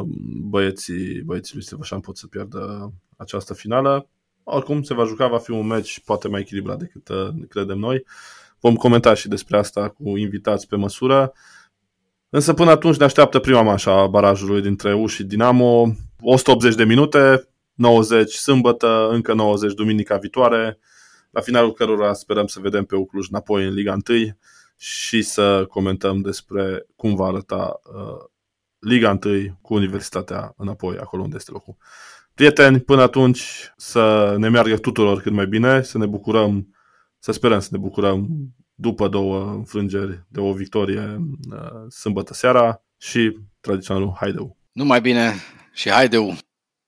băieții, 0.49 1.21
băieții 1.25 1.55
lui 1.55 1.63
Silvășan 1.63 1.99
pot 1.99 2.17
să 2.17 2.27
pierdă 2.27 2.93
această 3.17 3.53
finală. 3.53 4.09
Oricum 4.43 4.81
se 4.81 4.93
va 4.93 5.05
juca, 5.05 5.27
va 5.27 5.37
fi 5.37 5.51
un 5.51 5.67
meci 5.67 6.01
poate 6.05 6.27
mai 6.27 6.39
echilibrat 6.39 6.77
decât 6.77 7.07
uh, 7.09 7.27
credem 7.49 7.77
noi. 7.77 8.05
Vom 8.59 8.75
comenta 8.75 9.13
și 9.13 9.27
despre 9.27 9.57
asta 9.57 9.89
cu 9.89 10.17
invitați 10.17 10.67
pe 10.67 10.75
măsură. 10.75 11.33
Însă 12.29 12.53
până 12.53 12.71
atunci 12.71 12.97
ne 12.97 13.05
așteaptă 13.05 13.39
prima 13.39 13.61
manșa 13.61 14.01
a 14.01 14.07
barajului 14.07 14.61
dintre 14.61 14.93
U 14.93 15.05
și 15.05 15.23
Dinamo. 15.23 15.95
180 16.21 16.75
de 16.75 16.83
minute, 16.83 17.47
90 17.73 18.33
sâmbătă, 18.33 19.07
încă 19.11 19.33
90 19.33 19.73
duminica 19.73 20.17
viitoare, 20.17 20.79
la 21.33 21.41
finalul 21.41 21.73
cărora 21.73 22.13
sperăm 22.13 22.47
să 22.47 22.59
vedem 22.59 22.85
pe 22.85 22.95
Ucluj 22.95 23.27
înapoi 23.29 23.65
în 23.65 23.73
Liga 23.73 23.97
1 24.09 24.37
și 24.77 25.21
să 25.21 25.65
comentăm 25.69 26.21
despre 26.21 26.85
cum 26.95 27.15
va 27.15 27.25
arăta 27.25 27.79
uh, 27.83 28.25
Liga 28.79 29.19
1 29.25 29.57
cu 29.61 29.73
Universitatea 29.73 30.53
înapoi, 30.57 30.97
acolo 30.97 31.21
unde 31.21 31.35
este 31.35 31.51
locul. 31.51 31.75
Prieteni, 32.33 32.79
până 32.79 33.01
atunci 33.01 33.71
să 33.77 34.35
ne 34.37 34.49
meargă 34.49 34.77
tuturor 34.77 35.21
cât 35.21 35.31
mai 35.31 35.47
bine, 35.47 35.81
să 35.81 35.97
ne 35.97 36.05
bucurăm, 36.05 36.75
să 37.19 37.31
sperăm 37.31 37.59
să 37.59 37.69
ne 37.71 37.77
bucurăm 37.77 38.27
după 38.73 39.07
două 39.07 39.51
înfrângeri 39.51 40.25
de 40.27 40.39
o 40.39 40.53
victorie 40.53 41.21
uh, 41.51 41.89
sâmbătă 41.89 42.33
seara 42.33 42.83
și 42.97 43.37
tradiționalul 43.59 44.15
Haideu. 44.19 44.57
Numai 44.71 45.01
bine 45.01 45.33
și 45.73 45.89
Haideu! 45.89 46.35